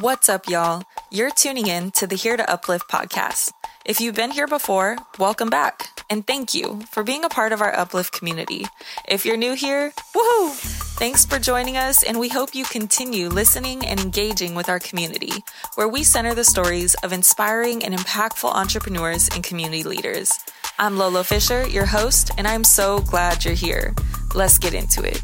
[0.00, 0.84] What's up, y'all?
[1.10, 3.52] You're tuning in to the Here to Uplift podcast.
[3.84, 6.02] If you've been here before, welcome back.
[6.08, 8.64] And thank you for being a part of our Uplift community.
[9.06, 10.54] If you're new here, woohoo!
[10.98, 15.32] Thanks for joining us, and we hope you continue listening and engaging with our community,
[15.74, 20.32] where we center the stories of inspiring and impactful entrepreneurs and community leaders.
[20.78, 23.94] I'm Lolo Fisher, your host, and I'm so glad you're here.
[24.34, 25.20] Let's get into it.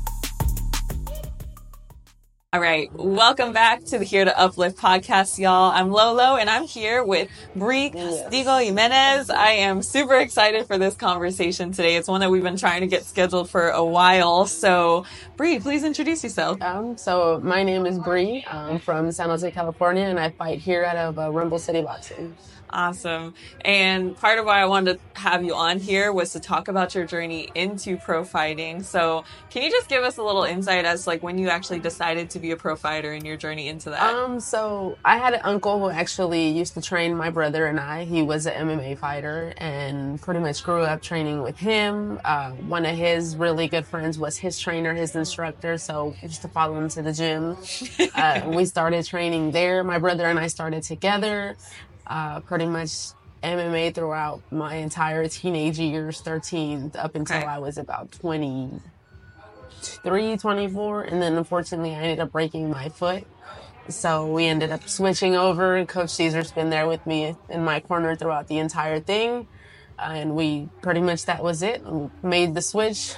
[2.54, 5.70] All right, welcome back to the Here to Uplift podcast, y'all.
[5.70, 9.28] I'm Lolo, and I'm here with Bri Castigo Jimenez.
[9.28, 11.96] I am super excited for this conversation today.
[11.96, 14.46] It's one that we've been trying to get scheduled for a while.
[14.46, 15.04] So,
[15.36, 16.62] Bri, please introduce yourself.
[16.62, 18.46] Um, so my name is Bri.
[18.50, 22.34] I'm from San Jose, California, and I fight here out of uh, Rumble City Boxing.
[22.70, 23.34] Awesome.
[23.64, 26.94] And part of why I wanted to have you on here was to talk about
[26.94, 28.82] your journey into pro fighting.
[28.82, 32.30] So, can you just give us a little insight as like when you actually decided
[32.30, 34.02] to be a pro fighter and your journey into that?
[34.02, 38.04] Um, so I had an uncle who actually used to train my brother and I.
[38.04, 42.20] He was an MMA fighter and pretty much grew up training with him.
[42.24, 45.78] Uh, one of his really good friends was his trainer, his instructor.
[45.78, 47.56] So I used to follow him to the gym.
[48.14, 49.82] uh, we started training there.
[49.82, 51.56] My brother and I started together
[52.08, 52.90] uh, pretty much
[53.42, 57.46] MMA throughout my entire teenage years, 13 up until Okay.
[57.46, 61.02] I was about 23, 24.
[61.02, 63.24] And then unfortunately, I ended up breaking my foot.
[63.88, 65.84] So we ended up switching over.
[65.86, 69.48] Coach Cesar's been there with me in my corner throughout the entire thing.
[69.98, 71.82] And we pretty much, that was it.
[71.84, 73.14] We made the switch,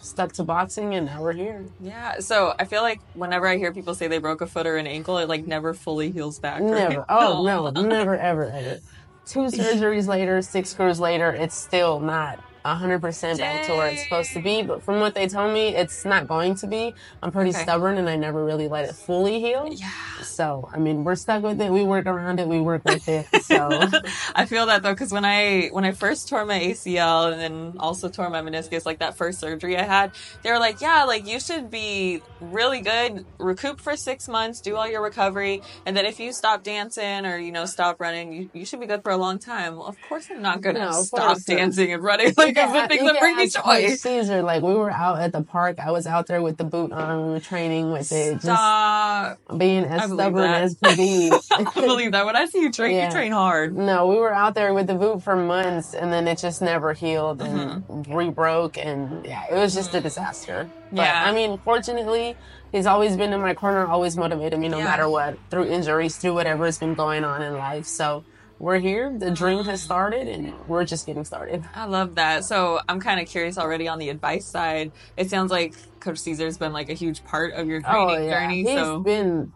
[0.00, 1.64] stuck to boxing, and now we're here.
[1.80, 2.18] yeah.
[2.20, 4.86] So, I feel like whenever I hear people say they broke a foot or an
[4.86, 6.60] ankle, it like never fully heals back.
[6.60, 6.70] right?
[6.90, 7.04] Never.
[7.08, 8.80] Oh, no, never, ever, ever.
[9.26, 14.32] Two surgeries later, six screws later, it's still not 100% back to where it's supposed
[14.34, 14.62] to be.
[14.62, 16.94] But from what they told me, it's not going to be.
[17.22, 17.62] I'm pretty Okay.
[17.62, 19.76] stubborn and I never really let it fully heal.
[19.76, 19.88] Yeah.
[20.20, 21.72] So, I mean, we're stuck with it.
[21.72, 22.48] We work around it.
[22.48, 23.28] We work with it.
[23.34, 23.88] So,
[24.34, 27.74] I feel that though, because when I when I first tore my ACL and then
[27.78, 31.26] also tore my meniscus, like that first surgery I had, they were like, "Yeah, like
[31.26, 36.06] you should be really good, recoup for six months, do all your recovery, and then
[36.06, 39.12] if you stop dancing or you know stop running, you, you should be good for
[39.12, 42.34] a long time." Well, of course, I'm not gonna No, stop dancing and running.
[42.40, 43.94] Like It's the can- things that can bring me joy.
[43.96, 45.78] Cesar, like we were out at the park.
[45.78, 47.26] I was out there with the boot on.
[47.26, 48.40] We were training with it.
[48.40, 50.62] Just being as stubborn that.
[50.62, 51.32] as could be.
[51.50, 53.06] I believe that when I see you train, Yeah.
[53.06, 53.76] you train hard.
[53.76, 56.92] No, we were out there with the boot for months and then it just never
[56.92, 58.12] healed and Mm-hmm.
[58.14, 60.68] re-broke and yeah, it was just a disaster.
[60.90, 61.24] But Yeah.
[61.26, 62.36] I mean, fortunately,
[62.72, 64.84] he's always been in my corner, always motivated me no Yeah.
[64.84, 67.86] matter what, through injuries, through whatever's been going on in life.
[67.86, 68.24] So
[68.60, 69.84] we're here, the dream has mm.
[69.84, 71.64] started and we're just getting started.
[71.74, 72.44] I love that.
[72.44, 74.92] So I'm kind of curious already on the advice side.
[75.16, 78.64] It sounds like Coach Cesar's been like a huge part of your oh, training journey.
[78.66, 79.52] Oh, He's so been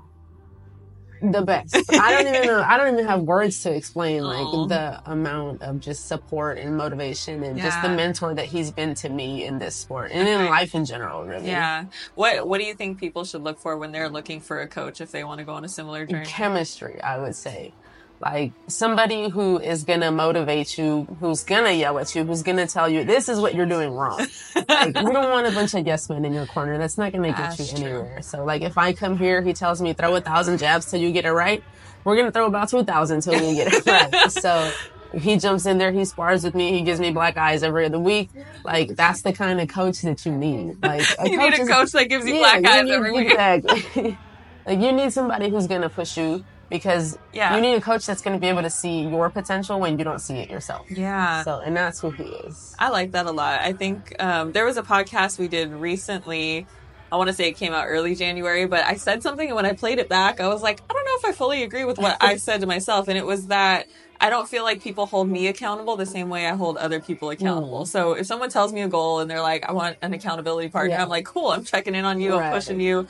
[1.21, 1.77] the best.
[1.93, 2.63] I don't even know.
[2.63, 4.67] I don't even have words to explain like Aw.
[4.69, 9.11] the amount of just support and motivation and just the mentor that he's been to
[9.11, 11.25] me in this sport and in life in general.
[11.25, 11.87] Really, yeah.
[12.15, 15.03] What What do you think people should look for when they're looking for a coach
[15.03, 16.25] if they want to go on a similar journey?
[16.25, 17.01] chemistry.
[17.03, 17.75] I would say.
[18.25, 22.89] Like somebody who is gonna motivate you, who's gonna yell at you, who's gonna tell
[22.89, 24.27] you this is what you're doing wrong.
[24.67, 26.79] like we don't want a bunch of yes men in your corner.
[26.79, 27.87] That's not gonna get That's you true.
[27.87, 28.23] anywhere.
[28.23, 31.13] So like if I come here, he tells me throw a thousand jabs till you
[31.13, 31.63] get it right.
[32.05, 34.31] We're gonna throw about two thousand till we get it right.
[34.31, 34.73] So
[35.13, 38.01] he jumps in there, he spars with me, he gives me black eyes every other
[38.01, 38.31] week.
[38.65, 40.83] Like that's the kind of coach that you need.
[40.83, 43.31] Like you need a is- coach that gives you yeah, black eyes need- every week.
[43.33, 44.17] Exactly.
[44.67, 47.55] like you need somebody who's gonna push you because Yeah.
[47.55, 50.21] you need a coach that's gonna be able to see your potential when you don't
[50.21, 50.87] see it yourself.
[50.91, 51.43] Yeah.
[51.45, 52.75] So and that's who he is.
[52.79, 53.61] I like that a lot.
[53.61, 56.67] I think um, there was a podcast we did recently.
[57.13, 59.67] I want to say it came out early January, but I said something and when
[59.67, 61.99] I played it back, I was like, I don't know if I fully agree with
[61.99, 63.07] what I said to myself.
[63.07, 63.87] And it was that
[64.21, 67.31] I don't feel like people hold me accountable the same way I hold other people
[67.31, 67.85] accountable.
[67.87, 70.95] So if someone tells me a goal and they're like, I want an accountability partner,
[70.97, 71.03] Yeah.
[71.03, 73.07] I'm like, cool, I'm checking in on you, I'm pushing you.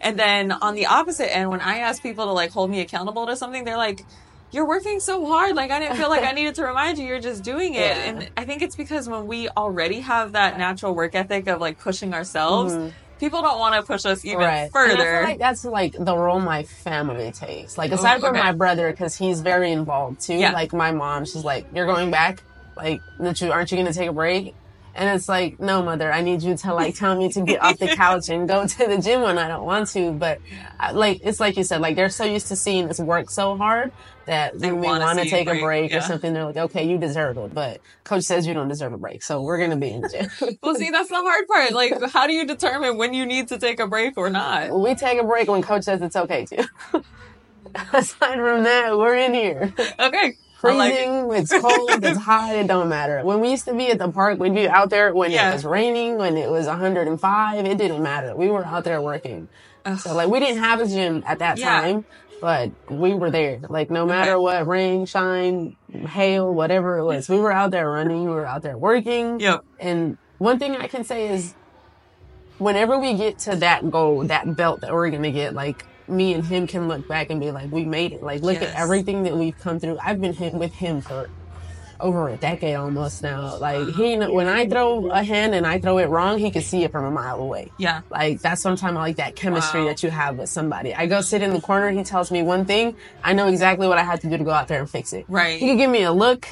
[0.00, 3.26] And then on the opposite end, when I ask people to like hold me accountable
[3.26, 4.04] to something, they're like,
[4.50, 5.56] you're working so hard.
[5.56, 7.06] Like I didn't feel like I needed to remind you.
[7.06, 7.80] You're just doing it.
[7.80, 8.04] Yeah.
[8.04, 11.78] And I think it's because when we already have that natural work ethic of like
[11.78, 12.74] pushing ourselves,
[13.20, 14.46] people don't want to push us even Mm-hmm.
[14.46, 14.72] right.
[14.72, 15.22] Further.
[15.24, 17.76] like that's like the role my family takes.
[17.76, 18.42] Like aside from okay.
[18.44, 20.34] my brother, because he's very involved too.
[20.34, 20.52] Yeah.
[20.52, 22.42] Like my mom, she's like, "You're going back?
[22.76, 24.54] Like, don't you aren't you gonna take a break?"
[24.94, 27.78] And it's like, no, mother, I need you to like tell me to get off
[27.78, 30.12] the couch and go to the gym when I don't want to.
[30.12, 30.40] But
[30.80, 33.30] I- uh, like, it's like you said, like they're so used to seeing us work
[33.30, 33.92] so hard
[34.26, 35.98] that They when we wanna want to take a break, break yeah.
[35.98, 37.54] or something, they're like, okay, you deserve it.
[37.54, 39.22] But coach says you don't deserve a break.
[39.22, 40.58] So we're going to be in the gym.
[40.62, 41.72] well, see, that's the hard part.
[41.72, 44.70] Like, how do you determine when you need to take a break or not?
[44.78, 46.68] we take a break when coach says it's okay to.
[47.92, 49.72] aside from that, we're in here.
[49.98, 50.34] Okay.
[50.64, 51.40] I like it.
[51.42, 53.22] It's cold, it's hot, it don't matter.
[53.24, 55.50] When we used to be at the park, we'd be out there when Yeah.
[55.50, 58.34] it was raining, when it was 105, it didn't matter.
[58.34, 59.48] We were out there working.
[59.84, 59.98] Ugh.
[59.98, 61.80] So like we didn't have a gym at that Yeah.
[61.80, 62.04] time,
[62.40, 63.60] but we were there.
[63.68, 64.40] Like no matter Okay.
[64.42, 68.62] what, rain, shine, hail, whatever it was, we were out there running, we were out
[68.62, 69.38] there working.
[69.40, 69.64] Yep.
[69.78, 71.54] And one thing I can say is
[72.58, 76.44] whenever we get to that goal, that belt that we're gonna get, like me and
[76.44, 78.22] him can look back and be like, we made it.
[78.22, 78.74] Like look Yes.
[78.74, 79.98] at everything that we've come through.
[80.02, 81.28] I've been hit with him for
[82.00, 83.56] over a decade almost now.
[83.58, 86.84] Like he, when I throw a hand and I throw it wrong, he can see
[86.84, 87.72] it from a mile away.
[87.76, 88.02] Yeah.
[88.10, 89.86] Like that's sometimes like that chemistry Wow.
[89.88, 90.94] that you have with somebody.
[90.94, 92.94] I go sit in the corner, he tells me one thing,
[93.24, 95.24] I know exactly what I have to do to go out there and fix it.
[95.28, 95.58] Right.
[95.58, 96.46] He can give me a look,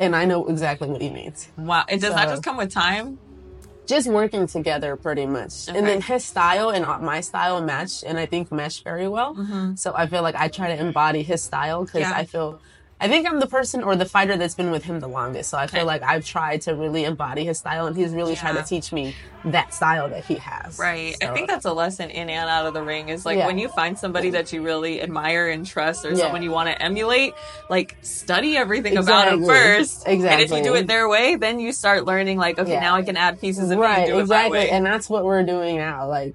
[0.00, 1.48] and I know exactly what he means.
[1.56, 1.84] Wow.
[1.88, 3.18] It does that just come with time?
[3.88, 5.68] Just working together, pretty much.
[5.68, 5.76] Okay.
[5.78, 9.34] And then his style and my style match, and I think mesh very well.
[9.76, 12.12] So I feel like I try to embody his style because Mm-hmm.
[12.12, 12.18] Yeah.
[12.18, 12.60] I feel.
[13.00, 15.50] I think I'm the person or the fighter that's been with him the longest.
[15.50, 15.86] So I feel Okay.
[15.86, 18.52] like I've tried to really embody his style, and he's really Yeah.
[18.54, 19.14] to teach me
[19.44, 20.80] that style that he has.
[20.80, 21.14] Right.
[21.22, 23.46] I think that's a lesson in and out of the ring is like Yeah.
[23.46, 26.16] when you find somebody that you really admire and trust or Yeah.
[26.24, 27.34] someone you want to emulate,
[27.70, 29.54] like study everything about them Exactly.
[29.54, 30.02] first.
[30.08, 33.02] And if you do it their way, then you start learning like, okay, now I
[33.02, 34.70] can add pieces of me right exactly it my way.
[34.70, 36.34] and that's what we're doing now like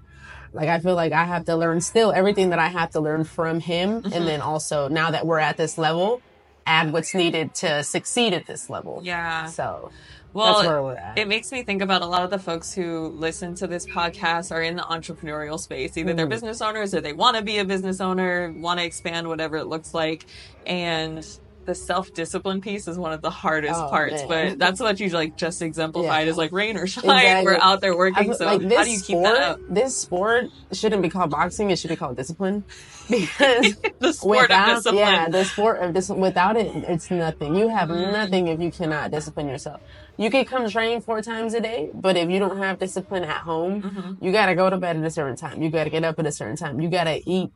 [0.54, 3.24] like i feel like i have to learn still everything that i have to learn
[3.24, 4.14] from him Mm-hmm.
[4.14, 6.22] and then also now that we're at this level
[6.66, 9.46] add what's needed to succeed at this level yeah.
[9.46, 9.92] so
[10.34, 12.74] Well, that's where we're at it makes me think about a lot of the folks
[12.74, 15.96] who listen to this podcast are in the entrepreneurial space.
[15.98, 16.30] Either they're Mhm.
[16.30, 19.66] business owners or they want to be a business owner, want to expand whatever it
[19.66, 20.26] looks like.
[20.66, 21.24] And
[21.66, 24.50] the self discipline piece is one of the hardest Oh, parts, man.
[24.50, 26.32] but that's what you like just exemplified Yeah.
[26.32, 27.04] is like rain or shine.
[27.06, 27.46] Exactly.
[27.54, 28.34] We're out there working.
[28.34, 29.60] So like how do you keep sport that up?
[29.70, 32.64] this sport shouldn't be called boxing it should be called discipline
[33.10, 34.98] because The sport of without discipline.
[34.98, 38.12] yeah the sport of dis- without it it's nothing you have Mm.
[38.12, 39.82] nothing if you cannot discipline yourself
[40.18, 43.38] you can come train four times a day but if you don't have discipline at
[43.42, 44.24] home Mm-hmm.
[44.26, 46.32] you gotta go to bed at a certain time you gotta get up at a
[46.32, 47.52] certain time you gotta eat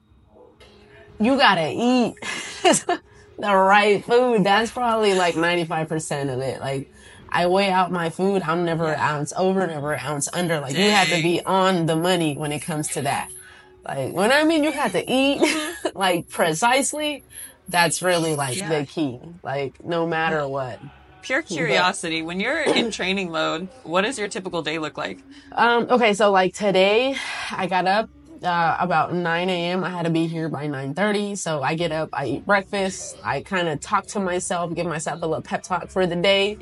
[1.19, 2.13] you gotta eat
[3.39, 6.91] the right food that's probably like 95% of it like
[7.29, 8.41] I weigh out my food.
[8.41, 10.61] I'm never an ounce over, never an ounce under.
[10.61, 13.29] Like you have to be on the money when it comes to that.
[13.85, 15.41] Like when I mean you have to eat
[15.93, 17.25] like precisely,
[17.67, 18.79] that's really like Yeah.
[18.79, 19.19] the key.
[19.43, 20.79] Like no matter what.
[21.21, 22.21] Pure curiosity.
[22.21, 25.19] When you're in training mode, what does your typical day look like?
[25.51, 27.13] Um, okay, so like today,
[27.51, 28.09] I got up
[28.43, 29.83] uh, about 9 a.m.
[29.83, 31.37] I had to be here by 9:30.
[31.37, 35.21] So I get up, I eat breakfast, I kind of talk to myself, give myself
[35.21, 36.57] a little pep talk for the day.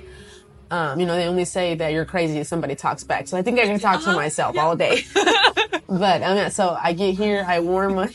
[0.72, 3.27] Um, you know, they only say that you're crazy if somebody talks back.
[3.27, 5.04] So I think I can talk to myself all day.
[5.88, 8.10] but mean, so I get here, I warm up.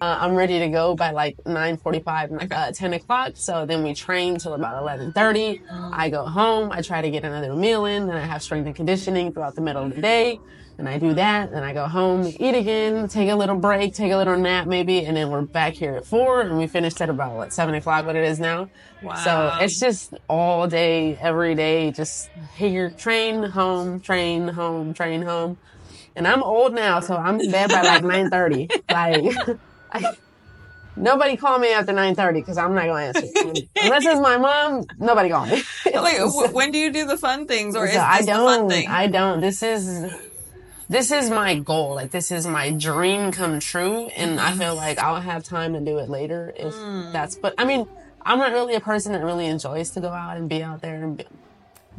[0.00, 3.32] Uh, I'm ready to go by like 9:45, uh, 10 o'clock.
[3.34, 5.60] So then we train till about 11:30.
[5.92, 6.70] I go home.
[6.70, 8.06] I try to get another meal in.
[8.06, 10.38] Then I have strength and conditioning throughout the middle of the day.
[10.78, 11.50] And I do that.
[11.50, 15.04] Then I go home, eat again, take a little break, take a little nap maybe,
[15.04, 16.42] and then we're back here at four.
[16.42, 18.70] And we finished at about what seven o'clock, what it is now.
[19.02, 19.14] Wow.
[19.16, 25.58] So it's just all day, every day, just here, train home, train home, train home.
[26.14, 28.70] And I'm old now, so I'm in bed by like 9:30.
[29.48, 29.58] Like.
[29.92, 30.16] I,
[30.96, 33.62] nobody call me after 9.30 because I'm not going to answer.
[33.82, 35.62] Unless it's my mom, nobody call me.
[35.86, 38.26] Like, w- when do you do the fun things, or is So this I the
[38.26, 38.88] fun don't, thing?
[38.88, 39.40] I don't.
[39.40, 40.10] This is,
[40.88, 41.94] this is my goal.
[41.94, 44.08] Like, this is my dream come true.
[44.16, 47.12] And I feel like I'll have time to do it later if Hmm.
[47.12, 47.86] that's, but I mean,
[48.22, 51.02] I'm not really a person that really enjoys to go out and be out there
[51.02, 51.26] and be,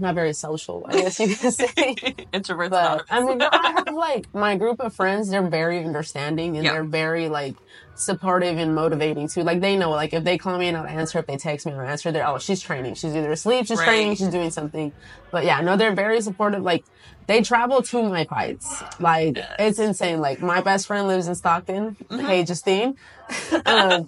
[0.02, 1.68] not very social, I guess you could say.
[2.34, 2.70] Introverts.
[2.70, 3.06] But.
[3.10, 5.30] I mean, I have like my group of friends.
[5.30, 6.74] They're very understanding and Yeah.
[6.74, 7.56] they're very like
[7.96, 9.44] supportive and motivating too.
[9.44, 11.20] Like they know, like if they call me and I'll answer.
[11.20, 12.12] If they text me, I'll answer.
[12.12, 12.96] They're oh, she's training.
[12.96, 13.86] She's either asleep, she's Right.
[13.86, 14.94] training, she's doing something.
[15.32, 16.64] But yeah, no, they're very supportive.
[16.64, 16.86] Like
[17.28, 18.82] they travel to my fights.
[19.00, 20.20] Like it's insane.
[20.22, 21.96] Like my best friend lives in Stockton.
[22.10, 22.26] Mm-hmm.
[22.26, 22.96] Hey, Justine.
[23.66, 24.08] um,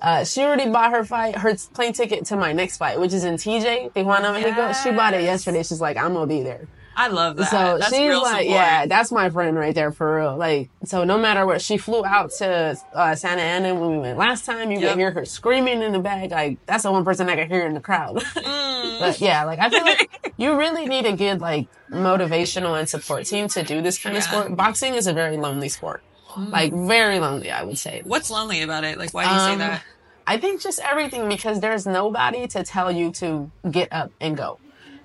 [0.00, 3.24] uh, she already bought her fight, her plane ticket to my next fight, which is
[3.24, 4.72] in TJ, Tijuana, Mexico.
[4.72, 5.62] She bought it yesterday.
[5.62, 6.68] She's like, I'm gonna be there.
[6.96, 7.50] I love that.
[7.50, 8.44] So That's she's like, support.
[8.46, 10.36] yeah, that's my friend right there for real.
[10.36, 14.18] Like, so no matter what, she flew out to uh, Santa Ana when we went
[14.18, 14.70] last time.
[14.70, 14.88] You Yep.
[14.90, 16.30] could hear her screaming in the back.
[16.30, 18.22] Like, that's the one person I could hear in the crowd.
[18.80, 18.98] Mm.
[18.98, 23.26] but yeah, like I feel like you really need a good like motivational and support
[23.26, 24.56] team to do this kind of sport.
[24.56, 26.02] Boxing is a very lonely sport.
[26.36, 28.02] Like very lonely, I would say.
[28.04, 28.98] What's lonely about it?
[28.98, 29.82] Like, why do you say Um, that?
[30.26, 34.58] I think just everything because there's nobody to tell you to get up and go.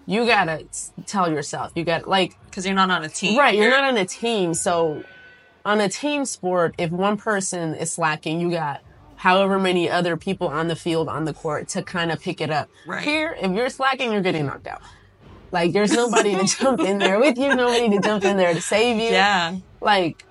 [0.06, 0.66] You gotta
[1.08, 1.72] tell yourself.
[1.76, 3.40] You got like Because you're not on a team.
[3.40, 4.54] Right, you're not on a team.
[4.54, 5.04] So
[5.66, 8.82] on a team sport, if one person is slacking, you got
[9.16, 12.52] however many other people on the field on the court to kind of pick it
[12.52, 12.70] up.
[12.86, 13.04] Right.
[13.04, 14.82] Here, if you're slacking, you're getting knocked out.
[15.52, 18.62] Like there's nobody to jump in there with you, nobody to jump in there to
[18.62, 19.10] save you.
[19.10, 19.56] Yeah.
[19.82, 20.24] Like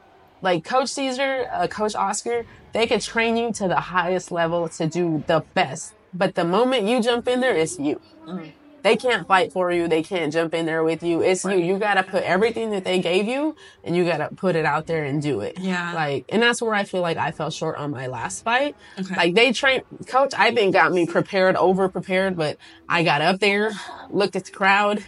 [0.44, 4.86] like Coach Cesar, uh, Coach Oscar, they could train you to the highest level to
[4.86, 5.94] do the best.
[6.12, 8.00] But the moment you jump in there, it's you.
[8.26, 8.52] Mm.
[8.82, 9.88] They can't fight for you.
[9.88, 11.22] They can't jump in there with you.
[11.22, 11.56] It's you.
[11.56, 15.04] You gotta put everything that they gave you and you gotta put it out there
[15.04, 15.58] and do it.
[15.58, 15.94] Yeah.
[15.94, 18.76] Like, and that's where I feel like I fell short on my last fight.
[18.98, 19.14] Okay.
[19.16, 23.40] Like they train, coach, I think got me prepared, over prepared, but I got up
[23.40, 23.72] there,
[24.10, 25.02] looked at the crowd,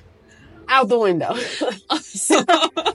[0.69, 1.37] out the window.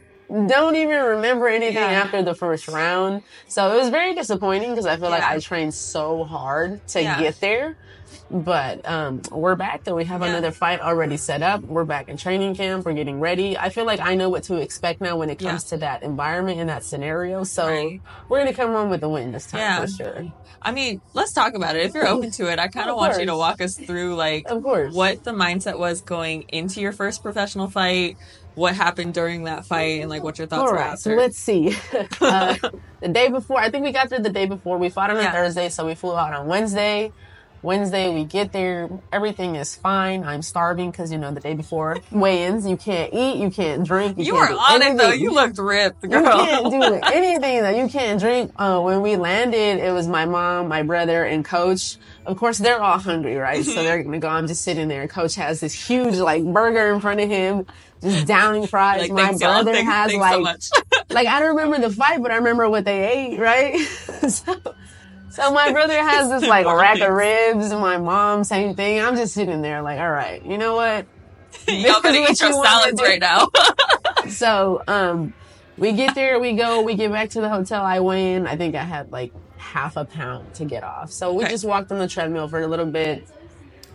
[0.31, 2.03] Don't even remember anything Yeah.
[2.03, 3.23] after the first round.
[3.47, 7.19] So it was very disappointing because I feel like I trained so hard to Yeah.
[7.19, 7.75] get there.
[8.29, 9.95] But um, we're back though.
[9.95, 10.27] We have Yeah.
[10.29, 11.63] another fight already set up.
[11.63, 12.85] We're back in training camp.
[12.85, 13.57] We're getting ready.
[13.57, 16.59] I feel like I know what to expect now when it comes to that environment
[16.59, 17.43] and that scenario.
[17.43, 18.01] So Right.
[18.29, 19.81] we're gonna come home with a win this time Yeah.
[19.81, 20.25] for sure.
[20.61, 21.85] I mean, let's talk about it.
[21.85, 24.15] If you're open to it, I kind of Of want you to walk us through
[24.15, 24.93] like Of course.
[24.93, 28.15] what the mindset was going into your first professional fight,
[28.55, 31.37] what happened during that fight, and like what your thoughts All were right, so let's
[31.37, 31.75] see.
[32.21, 32.55] uh,
[32.99, 34.77] the day before, I think we got there the day before.
[34.77, 35.31] We fought on a Yeah.
[35.31, 37.11] Thursday, so we flew out on Wednesday.
[37.63, 38.89] Wednesday, we get there.
[39.13, 40.23] Everything is fine.
[40.23, 44.17] I'm starving because, you know, the day before weigh-ins, you can't eat, you can't drink.
[44.17, 45.03] you can't were on it though.
[45.03, 45.21] anything.
[45.21, 46.81] You looked ripped, You can't do
[47.13, 48.51] anything that you can't drink.
[48.55, 51.97] Uh, when we landed, it was my mom, my brother, and coach.
[52.25, 53.63] Of course, they're all hungry, right?
[53.63, 54.27] So they're gonna go.
[54.29, 55.07] I'm just sitting there.
[55.07, 57.67] Coach has this huge like burger in front of him,
[58.01, 59.01] just downing fries.
[59.01, 60.69] like, my brother Thanks, has thanks like so much.
[61.11, 63.77] like I don't remember the fight, but I remember what they ate, right?
[64.27, 64.55] so,
[65.29, 69.01] so my brother has this like rack of ribs, and my mom same thing.
[69.01, 71.07] I'm just sitting there like, all right, you know what?
[71.67, 73.47] Y'all This eat your what you wanna salads right now.
[74.29, 75.33] So um,
[75.77, 77.83] we get there, we go, we get back to the hotel.
[77.83, 78.47] I weigh in.
[78.47, 81.11] I think I had like half a pound to get off.
[81.11, 81.53] So we Okay.
[81.53, 83.27] just walked on the treadmill for a little bit.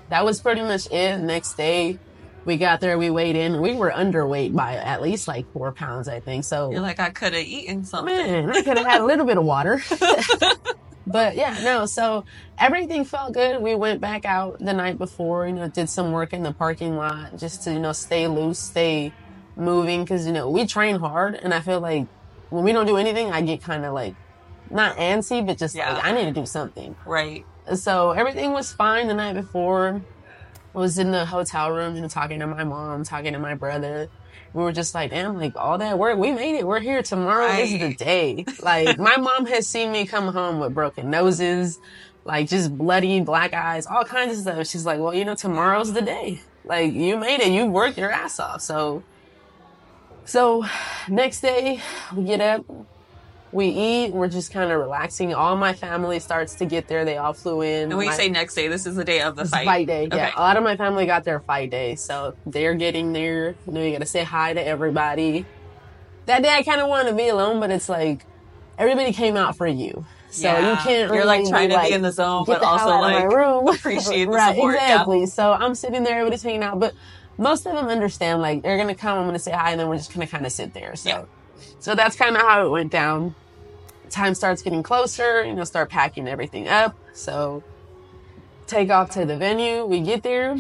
[0.09, 1.19] That was pretty much it.
[1.19, 1.99] Next day.
[2.47, 3.61] We got there, we weighed in.
[3.61, 6.45] We were underweight by at least like four pounds, I think.
[6.45, 8.15] So You're like, I could have eaten something.
[8.15, 9.83] Man, I could have had a little bit of water.
[11.07, 12.25] but yeah, no, so
[12.59, 13.61] everything felt good.
[13.61, 16.97] We went back out the night before, you know, did some work in the parking
[16.97, 19.13] lot just to, you know, stay loose, stay
[19.57, 20.07] moving.
[20.07, 22.07] Cause, you know, we train hard and I feel like
[22.51, 24.15] when we don't do anything, I get kind of like,
[24.71, 25.95] not antsy, but just Yeah.
[25.95, 26.95] like, I need to do something.
[27.05, 27.45] Right.
[27.75, 30.01] So everything was fine the night before.
[30.77, 33.55] I was in the hotel room, you know, talking to my mom, talking to my
[33.55, 34.11] brother.
[34.53, 36.67] We were just like, damn, like all that work, we made it.
[36.67, 37.03] We're here.
[37.03, 38.45] Tomorrow is the day.
[38.61, 41.79] Like my mom has seen me come home with broken noses,
[42.27, 44.67] like just bloody black eyes, all kinds of stuff.
[44.67, 46.43] She's like, well, you know, tomorrow's the day.
[46.63, 47.53] Like you made it.
[47.53, 48.61] You worked your ass off.
[48.61, 49.03] So,
[50.27, 50.67] so
[51.09, 51.81] next day
[52.15, 52.67] we get up,
[53.57, 55.33] we eat, we're just kind of relaxing.
[55.35, 57.07] All my family starts to get there.
[57.07, 57.85] They all flew in.
[57.91, 59.65] And we say next day, this is the day of the fight.
[59.65, 60.09] fight day.
[60.13, 63.55] Yeah, a lot of my family got their fight day, so they're getting there.
[63.67, 65.47] You know, you got to say hi to everybody.
[66.27, 68.27] That day, I kind of wanted to be alone, but it's like
[68.79, 70.71] everybody came out for you, so Yeah.
[70.73, 71.15] you can't.
[71.15, 73.33] You're, like, trying to be in the zone, but the also, out of my like,
[73.35, 73.69] room.
[73.75, 74.93] appreciate the right, support, yeah.
[74.93, 75.25] exactly.
[75.27, 76.93] So I'm sitting there, everybody's hanging out, but
[77.39, 78.43] most of them understand.
[78.43, 80.53] Like they're gonna come, I'm gonna say hi, and then we're just gonna kind of
[80.53, 80.95] sit there.
[80.95, 81.25] So, Yeah.
[81.79, 83.35] so that's kind of how it went down.
[84.17, 86.97] Time starts getting closer, you know, start packing everything up.
[87.13, 87.63] So
[88.67, 89.85] take off to the venue.
[89.85, 90.57] We get there.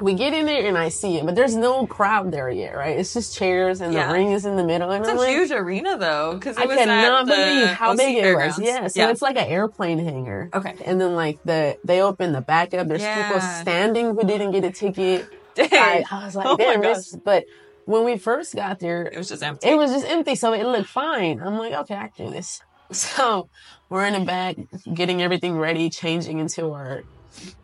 [0.00, 2.96] We get in there and I see it, but there's no crowd there yet, right?
[2.96, 4.06] It's just chairs and Yeah.
[4.06, 4.88] the ring is in the middle.
[4.92, 8.36] And It's I'm a like, huge arena though, because I cannot believe how big it
[8.36, 8.60] was.
[8.60, 9.10] Yeah, so yeah.
[9.10, 10.50] it's like an airplane hangar.
[10.54, 10.76] Okay.
[10.84, 12.86] And then like the they open the back up.
[12.86, 15.26] There's people standing who didn't get a ticket.
[15.58, 17.16] I, I was like, Oh my damn, this.
[17.16, 17.46] But
[17.88, 19.66] when we first got there, it was just empty.
[19.68, 21.40] it was just empty, so it looked fine.
[21.40, 22.60] I'm like, okay, I can do this.
[22.92, 23.48] So
[23.90, 24.56] we're in the back,
[24.94, 27.02] getting everything ready, changing into our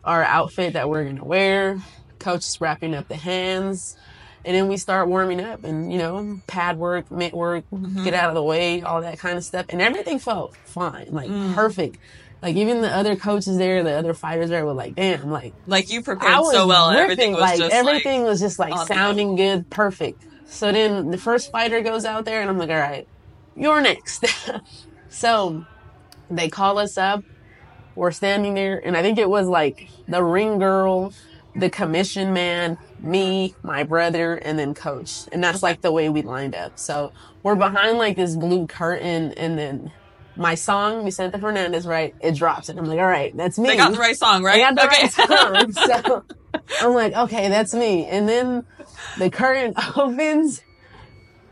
[0.03, 1.79] our outfit that we're gonna wear.
[2.19, 3.97] Coach is wrapping up the hands,
[4.45, 8.03] and then we start warming up, and you know, pad work, mitt work, Mm-hmm.
[8.03, 11.29] get out of the way, all that kind of stuff, and everything felt fine, like
[11.29, 11.55] Mm.
[11.55, 11.97] perfect.
[12.45, 15.91] Like even the other coaches there, the other fighters there were like, damn, like like
[15.91, 19.35] you prepared so well, and everything was like just everything like was just like sounding
[19.35, 20.23] good, perfect.
[20.45, 23.07] So then the first fighter goes out there, and I'm like, all right,
[23.55, 24.27] you're next.
[25.09, 25.65] so
[26.29, 27.23] they call us up.
[27.95, 31.13] We're standing there, and I think it was like the ring girl,
[31.55, 35.23] the commission man, me, my brother, and then coach.
[35.31, 36.77] And that's like the way we lined up.
[36.77, 37.11] So
[37.41, 39.91] we're behind like this blue curtain, and then
[40.35, 42.13] my song, Vicente Fernandez, right?
[42.19, 43.69] It drops, and I'm like, all right, that's me.
[43.69, 44.61] they got the right song, right?
[44.61, 45.65] I got the okay.
[45.67, 46.23] right song.
[46.67, 48.05] So I'm like, okay, that's me.
[48.05, 48.65] And then
[49.17, 50.63] the curtain opens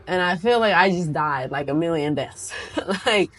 [0.06, 2.52] and I feel like I just died like a million deaths.
[3.06, 3.30] like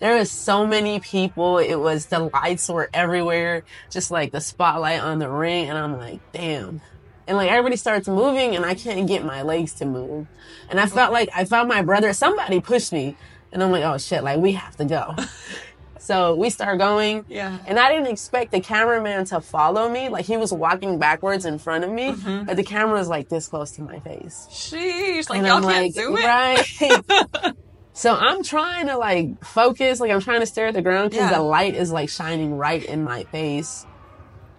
[0.00, 1.58] there was so many people.
[1.58, 5.68] It was the lights were everywhere, just like the spotlight on the ring.
[5.68, 6.80] And I'm like, damn.
[7.26, 10.26] And like everybody starts moving and I can't get my legs to move.
[10.70, 13.16] And I felt like I found my brother, somebody pushed me.
[13.52, 15.14] And I'm like, oh shit, like we have to go.
[15.98, 17.24] so we start going.
[17.28, 17.58] Yeah.
[17.66, 20.08] And I didn't expect the cameraman to follow me.
[20.08, 22.44] Like he was walking backwards in front of me, mm-hmm.
[22.44, 24.46] but the camera was like this close to my face.
[24.50, 25.28] Sheesh.
[25.30, 26.24] Like And y'all I'm can't like, do it.
[26.24, 27.54] right.
[27.92, 31.30] so I'm trying to like focus, like I'm trying to stare at the ground because
[31.30, 31.38] Yeah.
[31.38, 33.86] the light is like shining right in my face.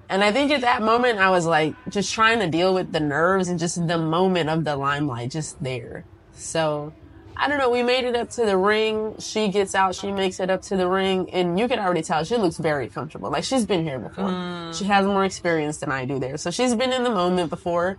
[0.10, 3.00] And I think at that moment I was like just trying to deal with the
[3.00, 6.04] nerves and just the moment of the limelight just there.
[6.34, 6.94] So
[7.40, 9.16] I don't know, we made it up to the ring.
[9.18, 12.24] She gets out, she makes it up to the ring, and you can already tell
[12.26, 13.32] she looks very comfortable.
[13.32, 14.26] Like she's been here before.
[14.26, 14.78] Mm.
[14.78, 16.36] She has more experience than I do there.
[16.36, 17.98] So she's been in the moment before.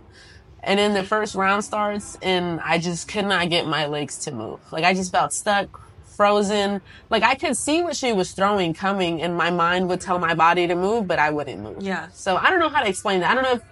[0.63, 4.31] And then the first round starts, and I just could not get my legs to
[4.31, 4.59] move.
[4.71, 6.81] Like I just felt stuck, frozen.
[7.09, 10.35] Like I could see what she was throwing coming, and my mind would tell my
[10.35, 11.81] body to move, but I wouldn't move.
[11.81, 12.09] Yeah.
[12.13, 13.31] So I don't know how to explain that.
[13.31, 13.63] I don't know if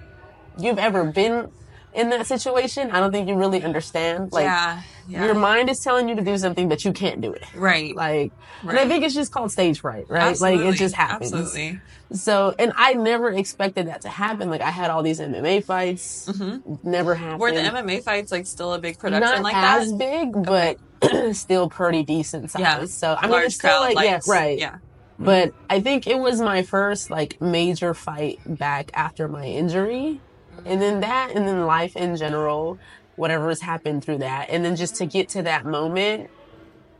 [0.57, 1.51] you've ever been
[1.93, 2.91] in that situation.
[2.91, 4.31] I don't think you really understand.
[4.31, 4.81] Like yeah.
[5.07, 5.25] Yeah.
[5.25, 7.43] your mind is telling you to do something, but you can't do it.
[7.55, 7.95] right.
[7.95, 8.31] Like,
[8.61, 10.39] and I think it's just called stage fright, right?
[10.39, 11.33] Like it just happens.
[11.33, 11.79] Absolutely.
[12.11, 14.49] So, and I never expected that to happen.
[14.49, 16.89] Like I had all these MMA fights, mm-hmm.
[16.89, 17.39] never happened.
[17.39, 19.97] Were the MMA fights like still a big production Not like as that?
[19.97, 20.77] big, but
[21.35, 22.61] still pretty decent size.
[22.61, 22.85] Yeah.
[22.85, 24.27] So I mean, Large it's still crowd like lights.
[24.27, 24.59] yeah, right.
[24.59, 24.77] Yeah.
[25.19, 30.21] But I think it was my first like major fight back after my injury.
[30.65, 32.77] And then that and then life in general,
[33.15, 34.49] whatever has happened through that.
[34.49, 36.29] And then just to get to that moment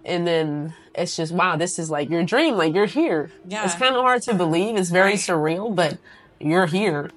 [0.06, 3.32] and then it's just wow, this is like your dream, like you're here.
[3.48, 3.66] Yeah.
[3.66, 4.76] It's kind of hard to believe.
[4.78, 5.20] It's very Right.
[5.20, 5.98] surreal, but
[6.40, 7.12] you're here.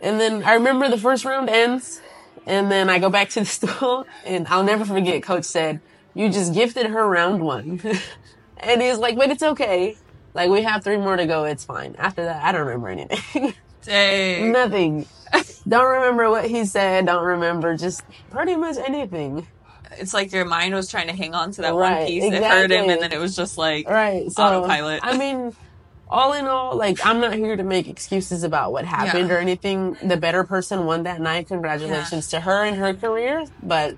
[0.00, 2.00] And then I remember the first round ends
[2.46, 5.80] and then I go back to the stool and I'll never forget coach said,
[6.14, 7.80] "You just gifted her round 1."
[8.58, 9.96] and he's like, "But it's okay.
[10.34, 11.44] Like we have 3 more to go.
[11.44, 13.54] It's fine." After that, I don't remember anything.
[13.82, 14.52] Dang.
[14.52, 15.06] Nothing.
[15.68, 17.06] don't remember what he said.
[17.06, 19.46] Don't remember just pretty much anything.
[19.98, 22.24] It's like your mind was trying to hang on to that Right, one piece.
[22.24, 24.30] It hurt him, and then it was just like, Right.
[24.32, 25.00] So Autopilot.
[25.02, 25.54] I mean,
[26.08, 29.34] all in all, like I'm not here to make excuses about what happened Yeah.
[29.34, 29.96] or anything.
[30.02, 31.48] The better person won that night.
[31.48, 33.44] Congratulations to her and her career.
[33.62, 33.96] But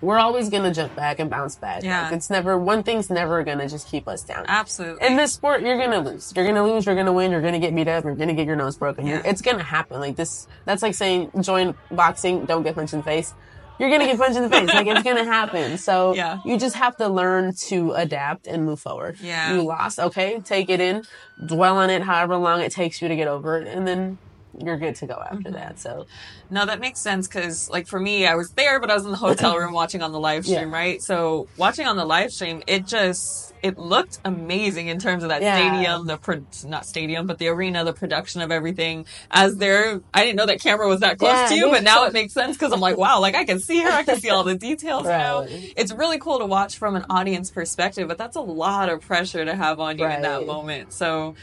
[0.00, 1.82] we're always gonna jump back and bounce back.
[1.82, 2.04] Yeah.
[2.04, 4.44] Like, it's never one thing's never gonna just keep us down.
[4.48, 5.06] absolutely.
[5.06, 6.32] In this sport, you're gonna lose.
[6.36, 6.86] You're gonna lose.
[6.86, 7.30] You're gonna win.
[7.32, 8.04] You're gonna get beat up.
[8.04, 9.06] You're gonna get your nose broken.
[9.06, 9.22] Yeah.
[9.24, 10.00] it's gonna happen.
[10.00, 10.46] Like this.
[10.64, 12.44] That's like saying join boxing.
[12.44, 13.34] Don't get punched in the face.
[13.80, 14.68] You're gonna get punched in the face.
[14.68, 15.78] Like it's gonna happen.
[15.78, 16.38] So Yeah.
[16.44, 19.18] you just have to learn to adapt and move forward.
[19.20, 19.52] Yeah.
[19.54, 19.98] You lost.
[20.00, 21.04] Okay, take it in.
[21.44, 22.02] Dwell on it.
[22.02, 24.18] However long it takes you to get over it, and then
[24.58, 25.36] you're good to go Mm-hmm.
[25.36, 25.78] after that.
[25.78, 26.06] So
[26.50, 29.10] No, that makes sense because, like, for me, I was there, but I was in
[29.10, 30.76] the hotel room watching on the live stream, Yeah.
[30.76, 31.02] right?
[31.02, 35.42] So, watching on the live stream, it just it looked amazing in terms of that
[35.42, 35.54] Yeah.
[35.56, 39.04] stadium, the pro- not stadium, but the arena, the production of everything.
[39.32, 42.04] As there, I didn't know that camera was that close Yeah, to you, but now
[42.04, 44.30] it makes sense because I'm like, wow, like I can see her, I can see
[44.30, 45.44] all the details now.
[45.76, 49.44] It's really cool to watch from an audience perspective, but that's a lot of pressure
[49.44, 50.92] to have on you in that moment.
[50.94, 51.34] So,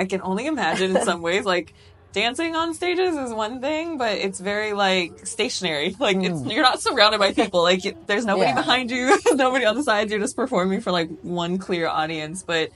[0.00, 1.74] I can only imagine in some ways, like
[2.12, 5.94] dancing on stages is one thing, but it's very like stationary.
[6.00, 7.62] Like it's you're not surrounded by people.
[7.62, 8.48] Like it, there's nobody.
[8.50, 8.54] Yeah.
[8.54, 10.10] behind you, nobody on the sides.
[10.10, 12.70] You're just performing for like one clear audience, but.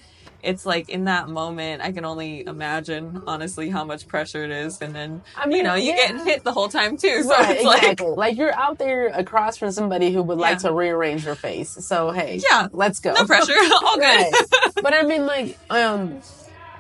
[0.45, 4.83] It's like in that moment, I can only imagine honestly how much pressure it is,
[4.83, 6.09] and then I mean, you know you yeah.
[6.11, 7.23] get hit the whole time too.
[7.23, 8.09] So right, it's like exactly.
[8.17, 11.71] Like, you're out there across from somebody who would like to rearrange your face.
[11.71, 12.67] So hey, Yeah.
[12.73, 13.13] let's go.
[13.13, 13.53] no pressure,
[13.85, 14.03] all good.
[14.03, 14.33] right.
[14.83, 16.21] But I mean, like, um,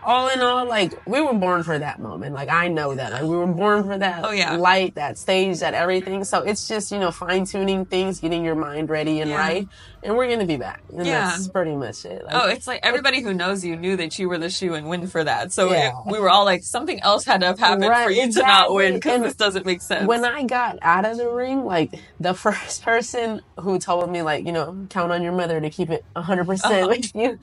[0.02, 2.34] all in all, like, we were born for that moment.
[2.34, 3.12] Like, I know that.
[3.12, 4.56] Like, we were born for that Oh, yeah.
[4.56, 6.24] light, that stage, that everything.
[6.24, 9.38] So it's just, you know, fine tuning things, getting your mind ready and Yeah.
[9.38, 9.68] right.
[10.02, 10.82] And we're going to be back.
[10.90, 11.22] And Yeah.
[11.30, 12.24] that's pretty much it.
[12.24, 14.88] Like, Oh, it's like everybody who knows you knew that you were the shoe and
[14.88, 15.52] win for that.
[15.52, 15.88] So Yeah.
[15.88, 18.40] it, we were all like, something else had to have happened Right, for you to
[18.40, 20.06] not win because this doesn't make sense.
[20.08, 24.46] when I got out of the ring, like the first person who told me, like,
[24.46, 26.88] you know, count on your mother to keep it 100% Uh-huh.
[26.88, 27.38] with you,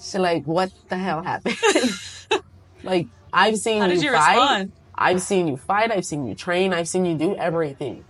[0.00, 1.56] she like, what the hell happened?
[2.82, 4.28] like, I've seen How you, you fight.
[4.36, 4.72] respond?
[4.94, 5.90] I've seen you fight.
[5.90, 6.72] I've seen you train.
[6.72, 8.04] I've seen you do everything.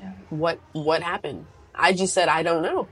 [0.00, 0.12] Yeah.
[0.30, 1.46] What what happened?
[1.74, 2.88] I just said I don't know.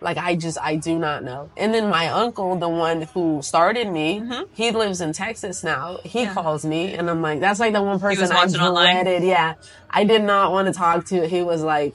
[0.00, 1.50] Like I just I do not know.
[1.56, 4.48] And then my uncle, the one who started me, Mhm.
[4.52, 5.98] he lives in Texas now.
[6.04, 6.34] He Yeah.
[6.34, 9.22] calls me, and I'm like, that's like the one person I watching online?
[9.22, 9.54] Yeah,
[9.88, 11.26] I did not want to talk to.
[11.28, 11.94] He was like,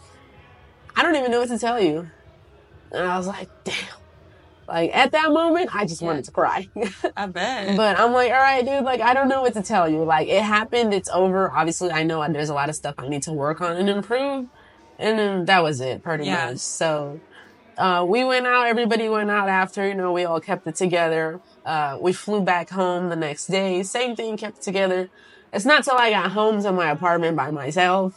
[0.95, 2.09] I don't even know what to tell you,
[2.93, 3.75] and I was like, damn.
[4.69, 6.07] Like at that moment, I just Yeah.
[6.07, 6.69] wanted to cry.
[7.17, 7.75] I bet.
[7.75, 10.03] But I'm like, all right, dude, like, I don't know what to tell you.
[10.03, 11.51] Like, it happened, it's over.
[11.51, 14.47] Obviously, I know there's a lot of stuff I need to work on and improve.
[14.99, 16.51] And then that was it, pretty Yeah.
[16.51, 16.57] much.
[16.59, 17.19] So,
[17.77, 18.67] uh, we went out.
[18.67, 19.87] Everybody went out after.
[19.87, 21.39] You know, we all kept it together.
[21.65, 23.81] Uh, we flew back home the next day.
[23.83, 25.09] Same thing, kept it together.
[25.51, 28.13] It's not till I got home to my apartment by myself.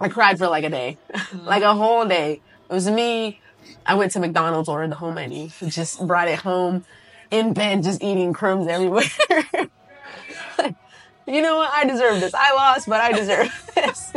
[0.00, 0.98] I cried for like a day,
[1.34, 2.42] like a whole day.
[2.68, 3.40] It was me.
[3.86, 6.84] I went to McDonald's, ordered the home menu, just brought it home
[7.30, 9.02] in bed, just eating crumbs everywhere.
[11.26, 11.70] you know what?
[11.72, 12.34] I deserve this.
[12.34, 14.12] I lost, but I deserve this.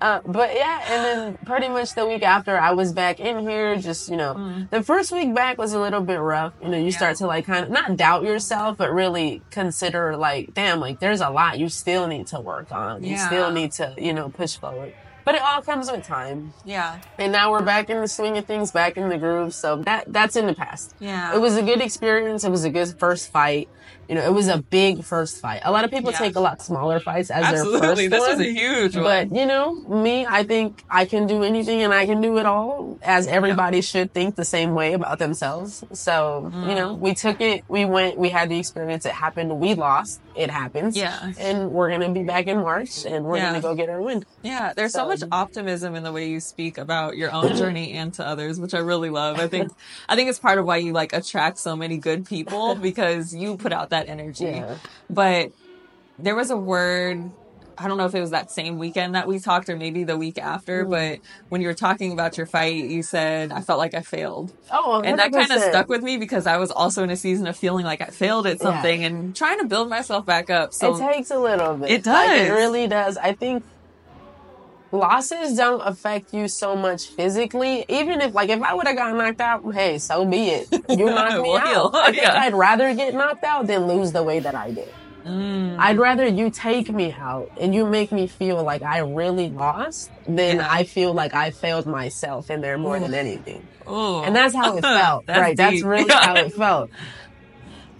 [0.00, 3.76] Uh, but yeah, and then pretty much the week after, I was back in here.
[3.76, 4.70] Just you know, Mm.
[4.70, 6.54] the first week back was a little bit rough.
[6.62, 10.54] You know, you start to like kind of not doubt yourself, but really consider like,
[10.54, 13.04] damn, like there's a lot you still need to work on.
[13.04, 13.26] You Yeah.
[13.26, 14.94] still need to you know push forward.
[15.24, 16.52] But it all comes with time.
[16.64, 17.00] Yeah.
[17.18, 19.54] And now we're back in the swing of things, back in the groove.
[19.54, 20.94] So that that's in the past.
[20.98, 21.34] Yeah.
[21.34, 22.44] It was a good experience.
[22.44, 23.68] It was a good first fight.
[24.10, 25.60] You know, it was a big first fight.
[25.64, 26.18] A lot of people Yeah.
[26.18, 28.08] take a lot smaller fights as Absolutely.
[28.08, 29.04] their This first was a huge one.
[29.04, 32.44] But you know, me, I think I can do anything and I can do it
[32.44, 35.84] all, as everybody should think the same way about themselves.
[35.92, 36.98] So, you know, Mm.
[36.98, 40.96] we took it, we went, we had the experience, it happened, we lost, it happens.
[40.96, 41.30] Yeah.
[41.38, 43.46] And we're gonna be back in March and we're Yeah.
[43.50, 44.24] gonna go get our win.
[44.42, 47.92] Yeah, there's so, So- much optimism in the way you speak about your own journey
[48.00, 49.38] and to others, which I really love.
[49.38, 49.70] I think
[50.08, 53.56] I think it's part of why you like attract so many good people because you
[53.56, 54.44] put out that energy.
[54.44, 54.76] Yeah.
[55.08, 55.52] But
[56.18, 57.30] there was a word
[57.78, 60.18] I don't know if it was that same weekend that we talked or maybe the
[60.18, 60.90] week after, Mm.
[60.90, 64.52] but when you were talking about your fight, you said, I felt like I failed.
[64.70, 67.46] Oh, And that kind of stuck with me because I was also in a season
[67.46, 70.74] of feeling like I failed at something and trying to build myself back up.
[70.74, 71.90] So it takes a little bit.
[71.90, 73.16] It Like, it really does.
[73.16, 73.64] I think
[74.92, 77.84] losses don't affect you so much physically.
[77.88, 80.68] Even if, like, if I would have got knocked out, hey, so be it.
[80.88, 81.94] You knocked me out.
[81.94, 82.34] I think Yeah.
[82.40, 84.92] I'd rather get knocked out than lose the way that I did.
[85.24, 85.76] Mm.
[85.78, 90.10] I'd rather you take me out and you make me feel like I really lost
[90.26, 90.66] than Yeah.
[90.68, 93.66] I feel like I failed myself in there more than anything.
[93.86, 94.22] Ooh.
[94.22, 95.26] And that's how it felt.
[95.26, 95.56] That's right.
[95.56, 96.24] That's really Yeah.
[96.26, 96.88] how it felt.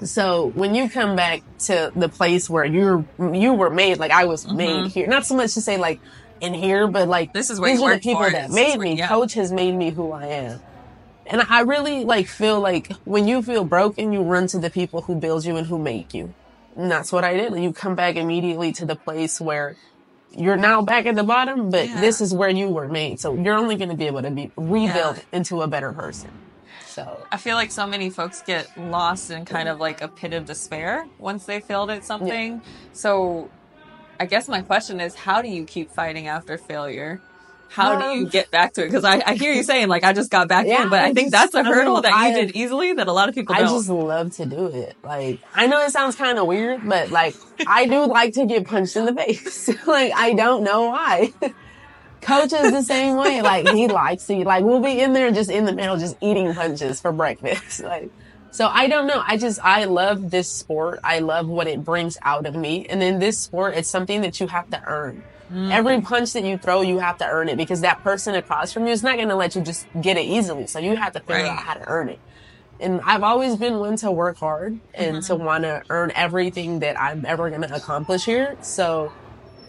[0.02, 4.24] So when you come back to the place where you're you were made, like I
[4.24, 5.06] was made here.
[5.06, 6.00] Not so much to say like
[6.40, 7.32] in here, but like.
[7.32, 8.96] This is these are the people that made where- me.
[8.98, 9.08] yeah.
[9.08, 10.60] Coach has made me who I am.
[11.26, 15.02] And I really like feel like when you feel broken, you run to the people
[15.02, 16.34] who build you and who make you.
[16.76, 17.52] And that's what I did.
[17.52, 19.76] And you come back immediately to the place where
[20.32, 22.00] you're now back at the bottom, but Yeah.
[22.00, 23.20] this is where you were made.
[23.20, 25.22] So you're only going to be able to be rebuilt Yeah.
[25.38, 26.30] into a better person.
[26.86, 30.32] So I feel like so many folks get lost in kind of like a pit
[30.32, 32.60] of despair once they failed at something.
[32.92, 33.48] So
[34.20, 37.20] I guess my question is how do you keep fighting after failure?
[37.70, 38.86] How do you Um, get back to it?
[38.88, 41.06] Because I, I hear you saying like I just got back Yeah, in, but I
[41.06, 43.12] I think just- that's a I hurdle mean, that you I- did easily that a
[43.12, 43.68] lot of people I don't.
[43.78, 44.96] just love to do it.
[45.04, 47.34] Like, I know it sounds kind of weird, but like,
[47.66, 49.70] I do like to get punched in the face.
[49.86, 51.32] like, I don't know why.
[52.20, 53.40] Coach is the same way.
[53.40, 56.52] Like, he likes to, like, we'll be in there just in the middle, just eating
[56.52, 57.82] punches for breakfast.
[57.82, 58.10] like,
[58.50, 59.22] so I don't know.
[59.26, 61.00] I just, I love this sport.
[61.04, 62.86] I love what it brings out of me.
[62.86, 65.22] And in this sport, it's something that you have to earn.
[65.52, 65.72] Mm.
[65.72, 68.86] Every punch that you throw, you have to earn it because that person across from
[68.86, 70.66] you is not going to let you just get it easily.
[70.66, 71.50] So you have to figure Right.
[71.50, 72.18] out how to earn it.
[72.78, 75.44] And I've always been one to work hard and to mm-hmm.
[75.44, 78.56] want to earn everything that I'm ever going to accomplish here.
[78.62, 79.12] So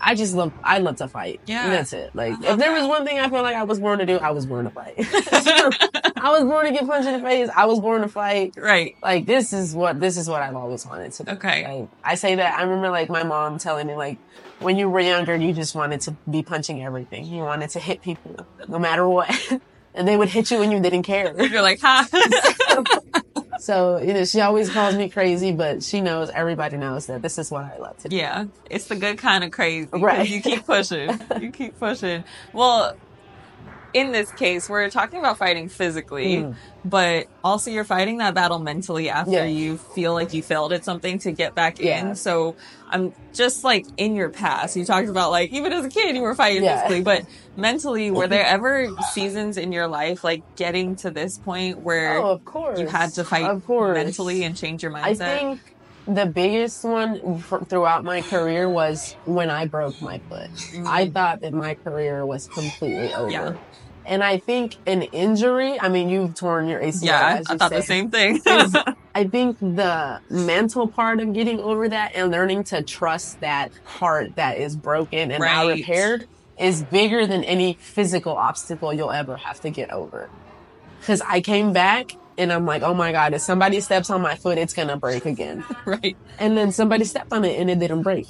[0.01, 1.41] I just love, I love to fight.
[1.45, 1.65] Yeah.
[1.65, 2.15] And that's it.
[2.15, 4.31] Like, if there was one thing I feel like I was born to do, I
[4.31, 4.95] was born to fight.
[4.97, 7.49] I was born to get punched in the face.
[7.55, 8.53] I was born to fight.
[8.57, 8.95] right.
[9.01, 11.31] Like, this is what, this is what I've always wanted to do.
[11.33, 11.81] Okay.
[11.81, 14.17] Like, I say that, I remember like my mom telling me like,
[14.59, 17.25] when you were younger, you just wanted to be punching everything.
[17.25, 19.29] You wanted to hit people no matter what.
[19.93, 21.33] and they would hit you when you didn't care.
[21.47, 22.07] You're like, ha.
[23.61, 27.37] So, you know, she always calls me crazy, but she knows, everybody knows that this
[27.37, 28.15] is what I love to do.
[28.15, 29.87] Yeah, it's the good kind of crazy.
[29.93, 30.27] Right.
[30.27, 31.19] You keep pushing.
[31.39, 32.23] you keep pushing.
[32.53, 32.95] Well,
[33.93, 36.55] in this case, we're talking about fighting physically, Mm.
[36.85, 39.43] but also you're fighting that battle mentally after Yeah.
[39.45, 42.09] you feel like you failed at something to get back Yeah.
[42.09, 42.15] in.
[42.15, 42.55] So
[42.89, 46.21] I'm just like in your past, you talked about like even as a kid you
[46.21, 46.81] were fighting Yeah.
[46.83, 47.25] physically, but
[47.57, 52.31] mentally, were there ever seasons in your life like getting to this point where Oh,
[52.31, 52.79] of course.
[52.79, 53.95] you had to fight of course.
[53.95, 55.21] mentally and change your mindset?
[55.21, 55.59] I think
[56.07, 60.49] the biggest one throughout my career was when I broke my foot.
[60.87, 63.29] I thought that my career was completely over.
[63.31, 63.53] Yeah.
[64.05, 67.03] And I think an injury, I mean, you've torn your ACL.
[67.03, 68.41] yeah, I you thought the same thing.
[69.13, 74.35] I think the mental part of getting over that and learning to trust that heart
[74.37, 75.79] that is broken and Right.
[75.79, 80.31] repaired is bigger than any physical obstacle you'll ever have to get over.
[81.05, 84.35] Cause I came back and I'm like, oh my God, if somebody steps on my
[84.35, 85.65] foot, it's gonna break again.
[85.85, 86.17] right.
[86.37, 88.27] And then somebody stepped on it and it didn't break.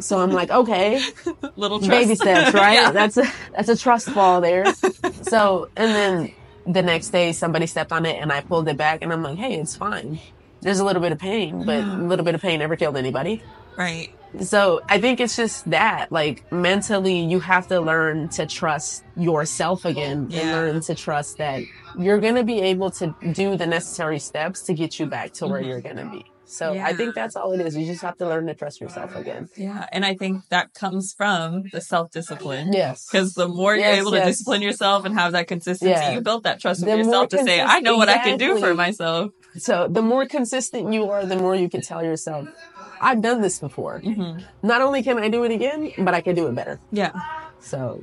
[0.00, 1.00] So I'm like, okay,
[1.56, 1.90] Little trust.
[1.90, 2.74] baby steps, right?
[2.74, 2.90] Yeah.
[2.92, 4.64] That's a that's a trust fall there.
[5.22, 6.32] so and then
[6.66, 9.38] the next day somebody stepped on it and I pulled it back and I'm like,
[9.38, 10.20] hey, it's fine.
[10.62, 13.42] There's a little bit of pain, but a little bit of pain never killed anybody.
[13.78, 14.12] Right.
[14.40, 19.84] So I think it's just that, like mentally, you have to learn to trust yourself
[19.84, 21.64] again and learn to trust that
[21.98, 25.48] you're going to be able to do the necessary steps to get you back to
[25.48, 25.66] where Mhm.
[25.66, 26.24] you're going to be.
[26.50, 26.86] So Yeah.
[26.86, 27.76] I think that's all it is.
[27.76, 29.48] You just have to learn to trust yourself again.
[29.56, 29.86] Yeah.
[29.92, 32.72] And I think that comes from the self discipline.
[32.72, 33.06] Yes.
[33.10, 36.12] Because the more you're Yes, able to discipline yourself and have that consistency, Yeah.
[36.12, 38.74] you built that trust with yourself to say, I know what I can do for
[38.74, 39.30] myself.
[39.56, 42.48] So the more consistent you are, the more you can tell yourself,
[43.00, 44.00] I've done this before.
[44.00, 46.80] hmm Not only can I do it again, but I can do it better.
[46.92, 47.12] Yeah.
[47.60, 48.02] So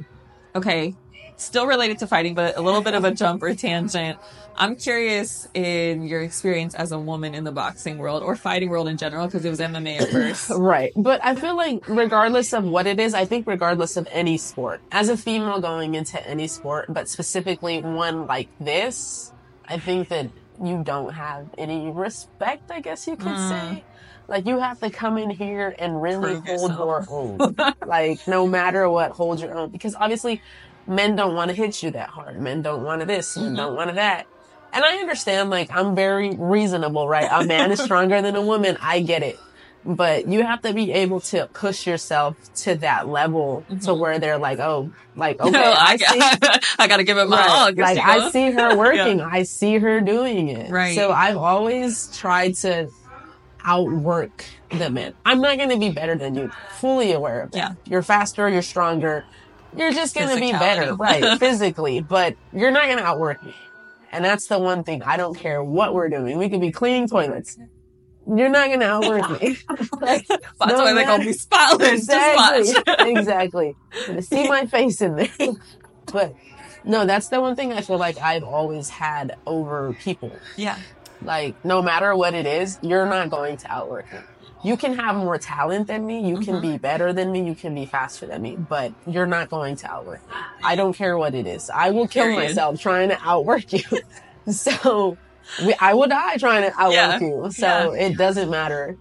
[0.55, 0.95] Okay.
[1.39, 4.17] Still related to fighting, but a little bit of a jump or tangent.
[4.55, 8.87] I'm curious in your experience as a woman in the boxing world or fighting world
[8.87, 10.49] in general, because it was MMA at first.
[10.57, 10.91] Right.
[10.95, 14.81] But I feel like regardless of what it is, I think regardless of any sport,
[14.91, 19.31] as a female going into any sport, but specifically one like this,
[19.67, 20.31] I think that
[20.63, 23.49] you don't have any respect, I guess you could Mm.
[23.49, 23.83] say.
[24.27, 27.55] Like you have to come in here and really Prove hold your own.
[27.85, 29.69] like no matter what, hold your own.
[29.69, 30.41] Because obviously
[30.87, 32.39] men don't want to hit you that hard.
[32.41, 33.57] Men don't want to this, men Mhm.
[33.57, 34.25] don't want to that.
[34.73, 37.27] And I understand, like, I'm very reasonable, right?
[37.31, 38.77] A man is stronger than a woman.
[38.81, 39.39] I get it.
[39.85, 43.99] But you have to be able to push yourself to that level to Mhm.
[43.99, 46.59] where they're like, oh, like, okay, No, I, I, see.
[46.79, 47.49] I gotta give it my Right.
[47.49, 47.73] all.
[47.73, 49.21] Like, I see her working.
[49.21, 50.69] I see her doing it.
[50.69, 50.95] Right.
[50.95, 52.89] So I've always tried to
[53.63, 55.13] outwork the men.
[55.25, 56.51] I'm not going to be better than you.
[56.79, 57.57] Fully aware of that.
[57.57, 57.71] Yeah.
[57.85, 58.47] You're faster.
[58.49, 59.25] You're stronger.
[59.75, 61.39] You're just going to be better, right?
[61.39, 63.55] Physically, but you're not going to outwork me.
[64.11, 65.03] And that's the one thing.
[65.03, 66.37] I don't care what we're doing.
[66.37, 67.57] We could be cleaning toilets.
[68.25, 69.57] You're not going to outwork me.
[70.01, 71.91] Like, That's no why they're be spotless.
[72.09, 72.73] exactly.
[73.11, 73.75] Exactly.
[74.05, 75.29] To see my face in there.
[76.11, 76.35] but
[76.83, 80.31] no, that's the one thing I feel like I've always had over people.
[80.55, 80.77] yeah.
[81.21, 84.19] Like, no matter what it is, you're not going to outwork me.
[84.63, 86.27] You can have more talent than me.
[86.27, 86.61] You can Mhm.
[86.61, 87.43] be better than me.
[87.45, 90.35] You can be faster than me, but you're not going to outwork me.
[90.63, 91.69] I don't care what it is.
[91.69, 92.37] I will kill Period.
[92.49, 93.83] myself trying to outwork you.
[94.51, 95.17] so
[95.63, 97.27] we, I will die trying to outwork Yeah.
[97.27, 97.51] you.
[97.51, 98.97] So it doesn't matter.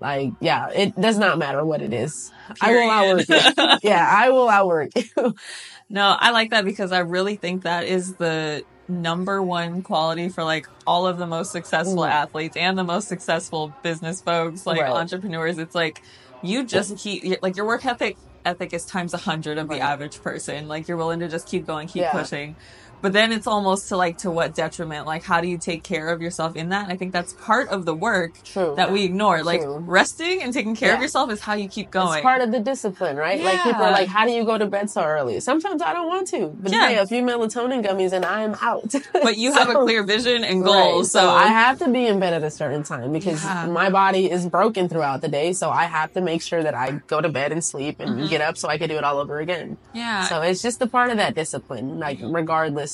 [0.00, 2.30] Like, yeah, it does not matter what it is.
[2.60, 3.78] I will outwork you.
[3.90, 5.34] Yeah, I will outwork you.
[5.90, 10.42] No, I like that because I really think that is the number one quality for
[10.44, 12.10] like all of the most successful Mm.
[12.10, 14.90] athletes and the most successful business folks, like Right.
[14.90, 15.58] entrepreneurs.
[15.58, 16.02] It's like
[16.42, 19.78] you just keep like your work ethic ethic is times a hundred of Right.
[19.78, 20.68] the average person.
[20.68, 22.12] Like you're willing to just keep going, keep Yeah.
[22.12, 22.56] pushing.
[23.00, 25.06] But then it's almost to like to what detriment?
[25.06, 26.84] Like how do you take care of yourself in that?
[26.84, 28.74] And I think that's part of the work True.
[28.76, 29.42] that we ignore.
[29.44, 32.18] Like resting and taking care of yourself is how you keep going.
[32.18, 33.40] It's part of the discipline, right?
[33.42, 35.40] Like people are like, how do you go to bed so early?
[35.40, 36.88] Sometimes I don't want to, but Yeah.
[36.90, 38.92] a few melatonin gummies and I am out.
[39.12, 40.66] but you have a clear vision and Right.
[40.66, 41.12] goals.
[41.12, 43.66] So I have to be in bed at a certain time because Yeah.
[43.66, 45.52] my body is broken throughout the day.
[45.52, 48.28] So I have to make sure that I go to bed and sleep and Mhm.
[48.28, 49.76] get up so I can do it all over again.
[49.92, 50.24] yeah.
[50.24, 51.98] So it's just a part of that discipline.
[51.98, 52.87] Like regardless,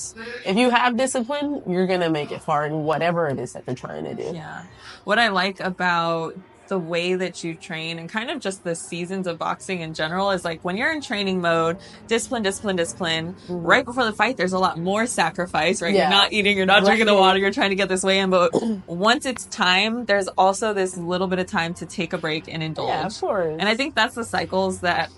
[0.44, 3.76] if you have discipline, you're gonna make it far in whatever it is that you're
[3.76, 4.30] trying to do.
[4.34, 4.64] Yeah.
[5.04, 6.34] What I like about
[6.68, 10.30] the way that you train and kind of just the seasons of boxing in general
[10.30, 11.76] is like when you're in training mode,
[12.06, 13.36] discipline, discipline, discipline.
[13.48, 13.60] Mhm.
[13.66, 15.92] Right before the fight, there's a lot more sacrifice, right?
[15.92, 16.04] Yeah.
[16.08, 18.30] You're not eating, you're not drinking the water, you're trying to get this way in.
[18.30, 18.52] But
[18.86, 22.62] once it's time, there's also this little bit of time to take a break and
[22.62, 22.88] indulge.
[22.88, 23.56] Yeah, of course.
[23.60, 25.10] And I think that's the cycles that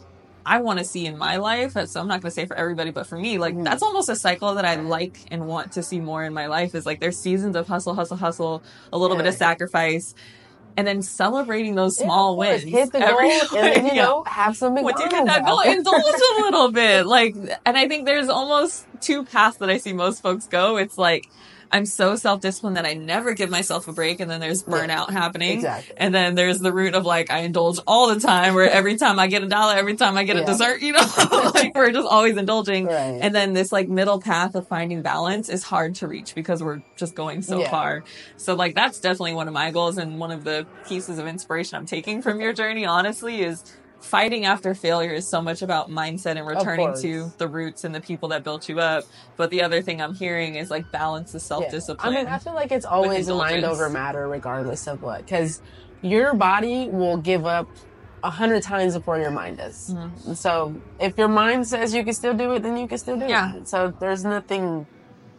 [0.46, 1.72] I want to see in my life.
[1.86, 3.64] So I'm not going to say for everybody, but for me, like Mhm.
[3.64, 6.74] that's almost a cycle that I like and want to see more in my life
[6.74, 10.14] is like there's seasons of hustle, hustle, hustle, a little bit of sacrifice,
[10.76, 12.62] and then celebrating those small course.
[12.62, 12.70] wins.
[12.72, 14.04] Hit the goal and then, you Yeah.
[14.04, 17.06] know, have some Once you hit that goal, indulge a little bit.
[17.06, 20.76] Like, and I think there's almost two paths that I see most folks go.
[20.76, 21.28] It's like,
[21.72, 24.20] I'm so self-disciplined that I never give myself a break.
[24.20, 24.74] And then there's Yeah.
[24.74, 25.52] burnout happening.
[25.58, 25.94] Exactly.
[25.98, 29.18] And then there's the root of like, I indulge all the time where every time
[29.18, 31.00] I get a dollar, every time I get a dessert, you know,
[31.54, 32.86] like we're just always indulging.
[32.86, 33.18] Right.
[33.20, 36.82] And then this like middle path of finding balance is hard to reach because we're
[36.96, 37.70] just going so Yeah.
[37.70, 38.04] far.
[38.36, 41.76] So like that's definitely one of my goals and one of the pieces of inspiration
[41.78, 43.64] I'm taking from your journey, honestly, is
[44.00, 48.00] fighting after failure is so much about mindset and returning to the roots and the
[48.00, 49.04] people that built you up.
[49.36, 52.14] But the other thing I'm hearing is like balance the self discipline.
[52.14, 55.60] I mean, I feel like it's always mind over matter, regardless of what, because
[56.02, 57.68] your body will give up
[58.22, 59.94] a hundred times before your mind does.
[59.94, 60.36] Mhm.
[60.36, 63.26] So if your mind says you can still do it, then you can still do
[63.26, 63.54] Yeah.
[63.56, 63.68] it.
[63.68, 64.86] So there's nothing.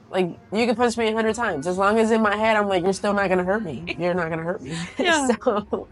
[0.10, 2.68] Like you can punch me a hundred times, as long as in my head I'm
[2.70, 3.96] like, you're still not gonna hurt me.
[4.00, 4.78] You're not gonna hurt me.
[4.98, 5.28] Yeah.
[5.44, 5.90] so,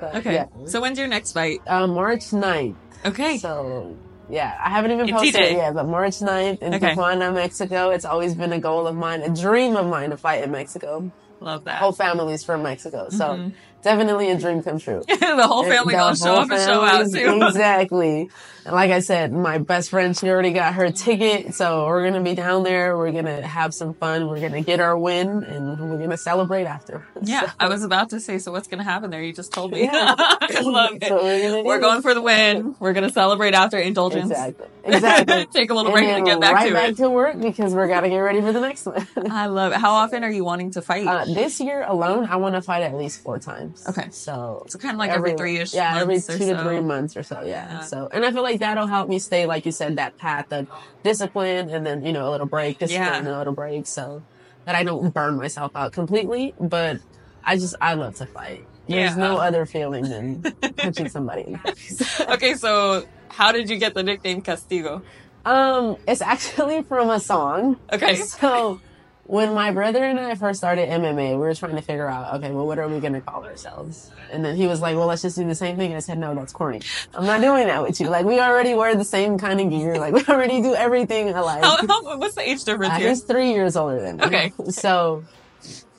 [0.00, 0.34] but, okay.
[0.34, 0.46] yeah.
[0.66, 1.60] So when's your next fight?
[1.66, 2.76] Uh, March 9th.
[3.06, 3.38] Okay.
[3.38, 3.96] So
[4.30, 6.94] Yeah, I haven't even posted it yet, but March 9th in Okay.
[6.94, 7.90] Tijuana, Mexico.
[7.90, 11.10] It's always been a goal of mine, a dream of mine to fight in Mexico.
[11.40, 11.76] Love that.
[11.78, 13.52] whole family's from Mexico, so Mhm.
[13.82, 15.02] Definitely a dream come true.
[15.08, 17.42] the whole family The gonna show up and show out too.
[17.48, 18.30] Exactly.
[18.64, 21.54] And like I said, my best friend, she already got her ticket.
[21.54, 22.98] So we're going to be down there.
[22.98, 24.26] We're going to have some fun.
[24.28, 27.06] We're going to get our win and we're going to celebrate after.
[27.22, 29.22] Yeah, So, I was about to say, so what's going to happen there?
[29.22, 29.82] You just told me.
[29.84, 30.14] Yeah.
[30.18, 31.10] I love it.
[31.10, 32.74] We're We're going for the win.
[32.78, 34.30] We're going to celebrate after indulgence.
[34.30, 34.66] Exactly.
[34.84, 35.46] Exactly.
[35.46, 36.96] Take a little break then and get back right to back it.
[36.98, 39.06] to work because we're got to get ready for the next one.
[39.30, 39.78] I love it.
[39.78, 41.06] How often are you wanting to fight?
[41.06, 43.67] Uh, this year alone, I want to fight at least four times.
[43.88, 44.08] Okay.
[44.10, 45.74] So so kind of like every, three years.
[45.74, 46.62] yeah, every two to so.
[46.62, 47.40] three months or so.
[47.42, 47.46] Yeah.
[47.70, 47.80] Yeah.
[47.80, 50.68] So, and I feel like that'll help me stay, like you said, that path of
[51.02, 53.18] discipline, and then you know a little break, discipline, Yeah.
[53.18, 54.22] and a little break, so
[54.64, 56.54] that I don't burn myself out completely.
[56.60, 56.98] But
[57.44, 58.66] I just I love to fight.
[58.88, 59.16] There's Yeah.
[59.16, 60.42] no other feeling than
[60.76, 62.20] punching somebody in the face.
[62.28, 65.02] Okay, so how did you get the nickname Castigo?
[65.44, 67.78] Um, it's actually from a song.
[67.92, 68.16] Okay.
[68.16, 68.80] So
[69.28, 72.50] when my brother and I first started MMA, we were trying to figure out, okay,
[72.50, 74.10] well, what are we gonna call ourselves?
[74.32, 75.88] And then he was like, well, let's just do the same thing.
[75.90, 76.80] And I said, no, that's corny.
[77.14, 78.08] I'm not doing that with you.
[78.08, 79.96] Like, we already wear the same kind of gear.
[79.98, 81.62] Like, we already do everything alike.
[81.62, 83.08] How, how, what's the age difference Uh, here?
[83.10, 84.24] he's three years older than me.
[84.24, 84.52] Okay.
[84.70, 85.24] So,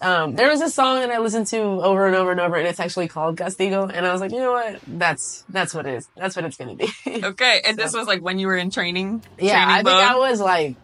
[0.01, 2.67] um, there was a song that I listened to over and over and over, and
[2.67, 3.91] it's actually called Castigo.
[3.93, 4.79] And I was like, you know what?
[4.87, 6.07] That's that's what it is.
[6.15, 6.89] That's what it's gonna be.
[7.23, 9.23] Okay, and this was like when you were in training.
[9.37, 10.11] yeah, training I think?
[10.11, 10.77] I was like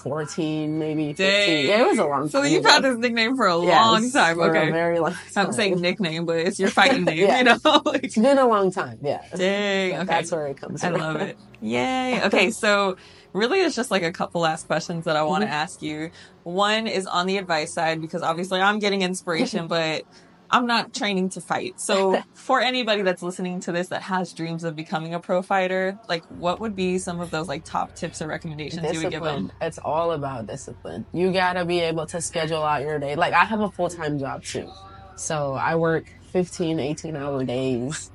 [0.00, 1.26] 14, maybe 15.
[1.26, 1.66] Dang.
[1.66, 2.28] Yeah, it was a long time.
[2.30, 2.70] So you've ago.
[2.72, 4.36] had this nickname for a Yes, long time.
[4.36, 5.20] for Okay, a very long time.
[5.46, 7.18] I'm saying nickname, but it's your fighting name.
[7.18, 7.38] Yeah.
[7.38, 8.98] You know, like, It's been a long time.
[9.02, 9.22] Yeah.
[9.34, 9.94] dang.
[9.94, 10.94] Okay, That's where it comes from.
[10.94, 11.38] I love it.
[11.60, 12.22] Yay.
[12.24, 12.96] Okay, so
[13.32, 15.54] really it's just like a couple last questions that I want to Mm-hmm.
[15.54, 16.10] ask you.
[16.42, 20.04] One is on the advice side because obviously I'm getting inspiration, but
[20.50, 21.80] I'm not training to fight.
[21.80, 25.98] So for anybody that's listening to this that has dreams of becoming a pro fighter,
[26.08, 29.22] like what would be some of those like top tips or recommendations you would give
[29.22, 29.52] them?
[29.60, 31.06] It's all about discipline.
[31.12, 33.14] You gotta be able to schedule out your day.
[33.14, 34.70] Like I have a full time job too.
[35.16, 38.10] So I work 15, 18 hour days.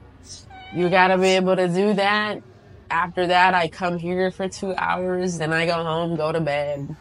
[0.73, 2.41] You gotta be able to do that.
[2.89, 6.95] After that, I come here for two hours, then I go home, go to bed.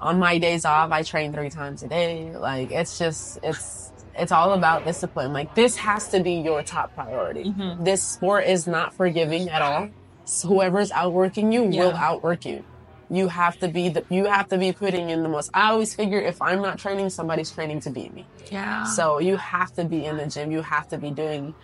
[0.00, 2.36] On my days off, I train three times a day.
[2.36, 3.87] Like it's just, it's,
[4.18, 5.32] it's all about discipline.
[5.32, 7.44] Like this has to be your top priority.
[7.44, 7.84] Mhm.
[7.84, 9.88] This sport is not forgiving at all.
[10.24, 12.64] So whoever's outworking you will outwork you.
[13.10, 15.50] You have to be the, you have to be putting in the most.
[15.54, 18.26] I always figure if I'm not training, somebody's training to beat me.
[18.50, 18.84] Yeah.
[18.84, 20.50] So you have to be in the gym.
[20.52, 21.54] You have to be doing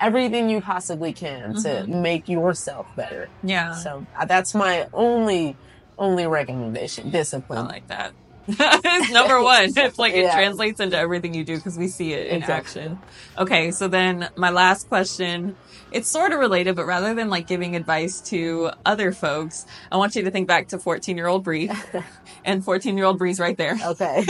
[0.00, 1.88] everything you possibly can to Mhm.
[1.88, 3.28] make yourself better.
[3.42, 3.72] yeah.
[3.72, 5.56] So uh, that's my only,
[5.98, 7.08] only recommendation.
[7.08, 7.68] I Discipline.
[7.68, 8.12] like that.
[8.48, 9.70] it's number one.
[9.76, 10.34] It's like it Yeah.
[10.36, 12.82] translates into everything you do because we see it in Exactly.
[12.82, 12.98] action.
[13.38, 15.56] Okay, so then my last question,
[15.90, 20.14] it's sort of related, but rather than like giving advice to other folks, I want
[20.14, 21.70] you to think back to 14 year old Bri
[22.44, 23.76] and 14 year old Bri's right there.
[23.82, 24.24] Okay.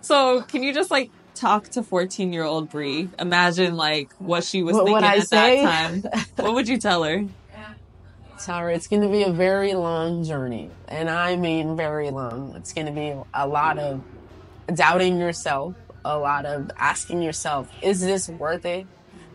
[0.00, 3.08] So can you just like talk to 14 year old Bri?
[3.18, 5.64] Imagine like what she was What thinking at say?
[5.64, 6.24] that time.
[6.36, 7.24] What would you tell her?
[8.44, 10.70] Tara, it's going to be a very long journey.
[10.88, 12.54] And I mean very long.
[12.56, 14.02] It's going to be a lot of
[14.74, 15.74] doubting yourself,
[16.04, 18.86] a lot of asking yourself, is this worth it?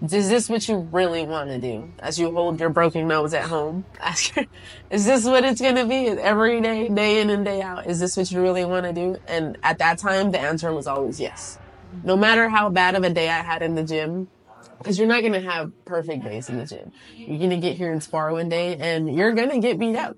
[0.01, 1.91] Is this what you really want to do?
[1.99, 4.35] As you hold your broken nose at home, ask
[4.91, 7.87] is this what it's going to be every day, day in and day out?
[7.87, 9.17] Is this what you really want to do?
[9.27, 11.57] And at that time, the answer was always yes.
[12.03, 14.27] No matter how bad of a day I had in the gym,
[14.77, 16.91] because you're not going to have perfect days in the gym.
[17.15, 19.95] You're going to get here and spar one day and you're going to get beat
[19.95, 20.17] up.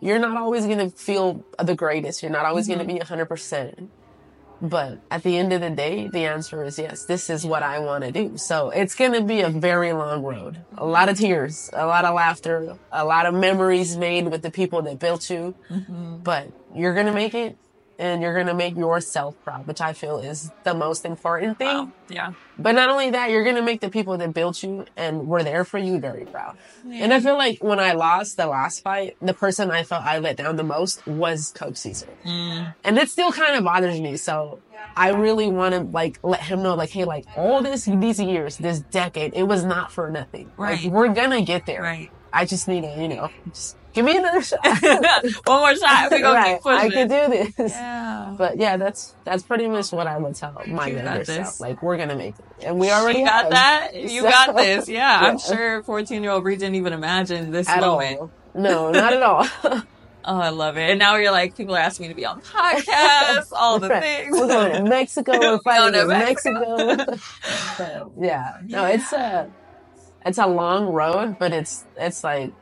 [0.00, 2.22] You're not always going to feel the greatest.
[2.22, 2.98] You're not always going to mm-hmm.
[2.98, 3.88] be 100%.
[4.60, 7.80] But at the end of the day, the answer is yes, this is what I
[7.80, 8.36] want to do.
[8.36, 10.58] So it's going to be a very long road.
[10.78, 14.50] A lot of tears, a lot of laughter, a lot of memories made with the
[14.50, 15.54] people that built you.
[15.70, 16.18] Mm-hmm.
[16.18, 17.58] But you're going to make it
[17.98, 21.76] and you're going to make yourself proud, which I feel is the most important thing.
[21.76, 21.92] Wow.
[22.08, 22.32] Yeah.
[22.58, 25.64] But not only that, you're gonna make the people that built you and were there
[25.64, 26.56] for you very proud.
[26.88, 30.18] And I feel like when I lost the last fight, the person I felt I
[30.18, 32.08] let down the most was Coach Cesar.
[32.24, 32.74] Mm.
[32.84, 34.16] And it still kind of bothers me.
[34.16, 34.60] So
[34.96, 38.56] I really want to like let him know, like, hey, like all this these years,
[38.56, 40.52] this decade, it was not for nothing.
[40.56, 40.82] Right.
[40.82, 41.82] Like we're gonna get there.
[41.82, 42.10] Right.
[42.32, 44.60] I just need to, you know, just give me another shot.
[45.46, 46.10] One more shot.
[46.10, 46.54] We gonna right.
[46.56, 46.90] keep pushing.
[46.92, 47.72] I can do this.
[47.72, 48.34] Yeah.
[48.36, 51.60] But yeah, that's that's pretty much what I would tell my You younger self.
[51.60, 53.50] Like we're gonna make it, and we already You got have.
[53.52, 53.94] that?
[53.94, 54.88] You So- got this.
[54.88, 58.20] Yeah, I'm sure 14 year old Bri didn't even imagine this at moment.
[58.20, 58.30] all.
[58.54, 59.46] No, not at all.
[60.26, 60.88] Oh, I love it.
[60.88, 64.02] And now you're like, people are asking me to be on podcasts, all the Right.
[64.02, 64.32] things.
[64.40, 65.38] We're going to Mexico.
[65.38, 67.16] We're fighting in to Mexico.
[67.76, 68.56] So, yeah.
[68.66, 69.50] No, it's a
[70.24, 72.54] it's a long road, but it's it's like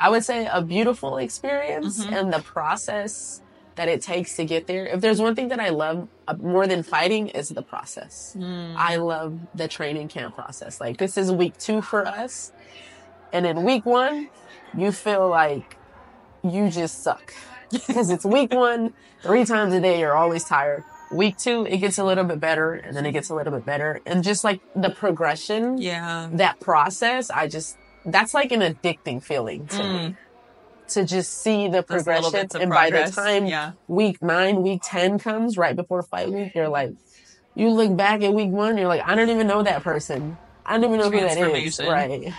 [0.00, 2.12] I would say a beautiful experience Mhm.
[2.12, 3.42] and the process
[3.76, 4.86] that it takes to get there.
[4.86, 8.34] If there's one thing that I love uh, more than fighting is the process.
[8.36, 8.74] Mm.
[8.76, 10.80] I love the training camp process.
[10.80, 12.50] Like this is week two for us.
[13.32, 14.30] And in week one,
[14.76, 15.76] you feel like
[16.42, 17.32] you just suck
[17.70, 20.82] because it's week one, three times a day, you're always tired.
[21.12, 23.64] Week two, it gets a little bit better and then it gets a little bit
[23.64, 24.00] better.
[24.06, 26.28] And just like the progression, yeah.
[26.32, 27.78] that process, I just,
[28.12, 29.84] that's like an addicting feeling to me.
[29.84, 30.16] Mm.
[30.88, 32.48] To just see the progression.
[32.58, 33.72] And by the time yeah.
[33.88, 36.92] week nine, week 10 comes right before fight week, you're like,
[37.54, 40.38] you look back at week one, you're like, I don't even know that person.
[40.64, 41.78] I don't even know who that is.
[41.78, 42.32] Right.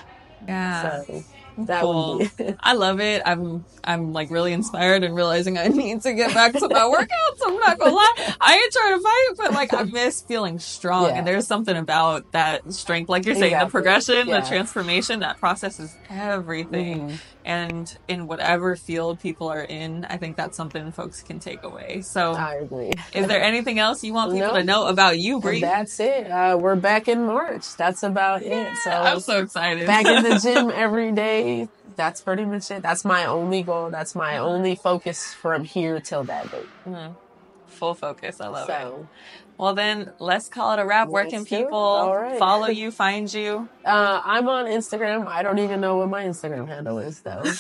[0.48, 1.04] Yeah.
[1.04, 1.24] So
[1.66, 2.20] that Cool.
[2.20, 2.30] be
[2.60, 3.22] I love it.
[3.26, 7.40] I'm I'm like really inspired and realizing I need to get back to my workouts.
[7.46, 8.34] I'm not gonna lie.
[8.42, 11.06] I ain't trying to fight, but like I miss feeling strong.
[11.08, 11.16] Yeah.
[11.18, 14.42] And there's something about that strength, like you're saying, the progression, Yeah.
[14.42, 17.10] the transformation, that process is everything.
[17.10, 17.18] Mhm.
[17.50, 22.02] And in whatever field people are in, I think that's something folks can take away.
[22.04, 22.92] So I agree.
[23.12, 24.58] is there anything else you want people No.
[24.60, 25.60] to know about you, Bri?
[25.60, 26.30] that's it.
[26.30, 27.76] Uh, we're back in March.
[27.76, 28.78] That's about it.
[28.84, 29.88] So I'm so excited.
[29.88, 31.68] back in the gym every day.
[31.96, 32.84] That's pretty much it.
[32.84, 33.90] That's my only goal.
[33.90, 36.70] That's my only focus from here till that date.
[36.88, 37.16] Mhm.
[37.70, 38.42] Full focus.
[38.42, 39.06] I love it.
[39.58, 41.10] Well, then let's call it a wrap.
[41.10, 41.60] Where can Let's do it.
[41.66, 42.40] people right.
[42.40, 43.68] follow you, find you?
[43.86, 45.28] uh, I'm on Instagram.
[45.28, 47.44] I don't even know what my Instagram handle is though.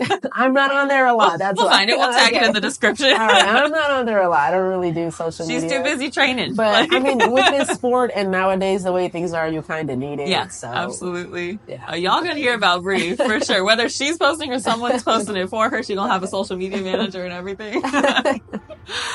[0.32, 1.38] I'm not on there a lot.
[1.38, 1.78] That's we'll why.
[1.78, 1.98] find it.
[1.98, 3.10] We'll tag it in the description.
[3.10, 4.40] All right, I'm not on there a lot.
[4.40, 5.68] I don't really do social She's media.
[5.68, 6.54] She's too busy training.
[6.54, 9.98] But I mean, with this sport and nowadays the way things are, you kind of
[9.98, 10.28] need it.
[10.28, 11.58] yeah, so absolutely.
[11.66, 11.84] Yeah.
[11.90, 13.64] Uh, y'all gonna hear about Bri for sure.
[13.64, 16.80] Whether she's posting or someone's posting it for her, she gonna have a social media
[16.82, 17.80] manager and everything.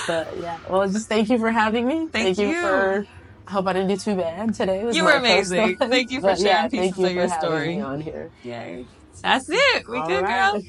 [0.07, 2.07] But yeah, well, just thank you for having me.
[2.07, 2.47] Thank you.
[2.47, 2.61] you.
[2.61, 3.07] for.
[3.45, 4.85] I hope I didn't do too bad today.
[4.85, 5.75] Was You were amazing.
[5.77, 7.81] Thank you for But sharing yeah, pieces thank you of your story.
[7.81, 8.31] on here.
[8.43, 8.85] Yay.
[9.23, 9.87] That's it.
[9.87, 10.61] We All good, right.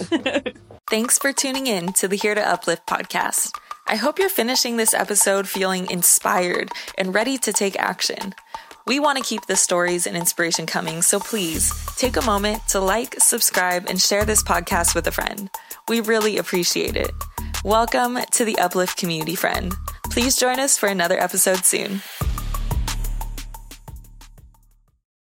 [0.00, 0.42] girl.
[0.90, 3.52] Thanks for tuning in to the Here to Uplift podcast.
[3.88, 8.34] I hope you're finishing this episode feeling inspired and ready to take action.
[8.86, 12.80] We want to keep the stories and inspiration coming, so please take a moment to
[12.80, 15.50] like, subscribe, and share this podcast with a friend.
[15.88, 17.10] We really appreciate it.
[17.64, 19.74] Welcome to the Uplift community, friend.
[20.10, 22.00] Please join us for another episode soon.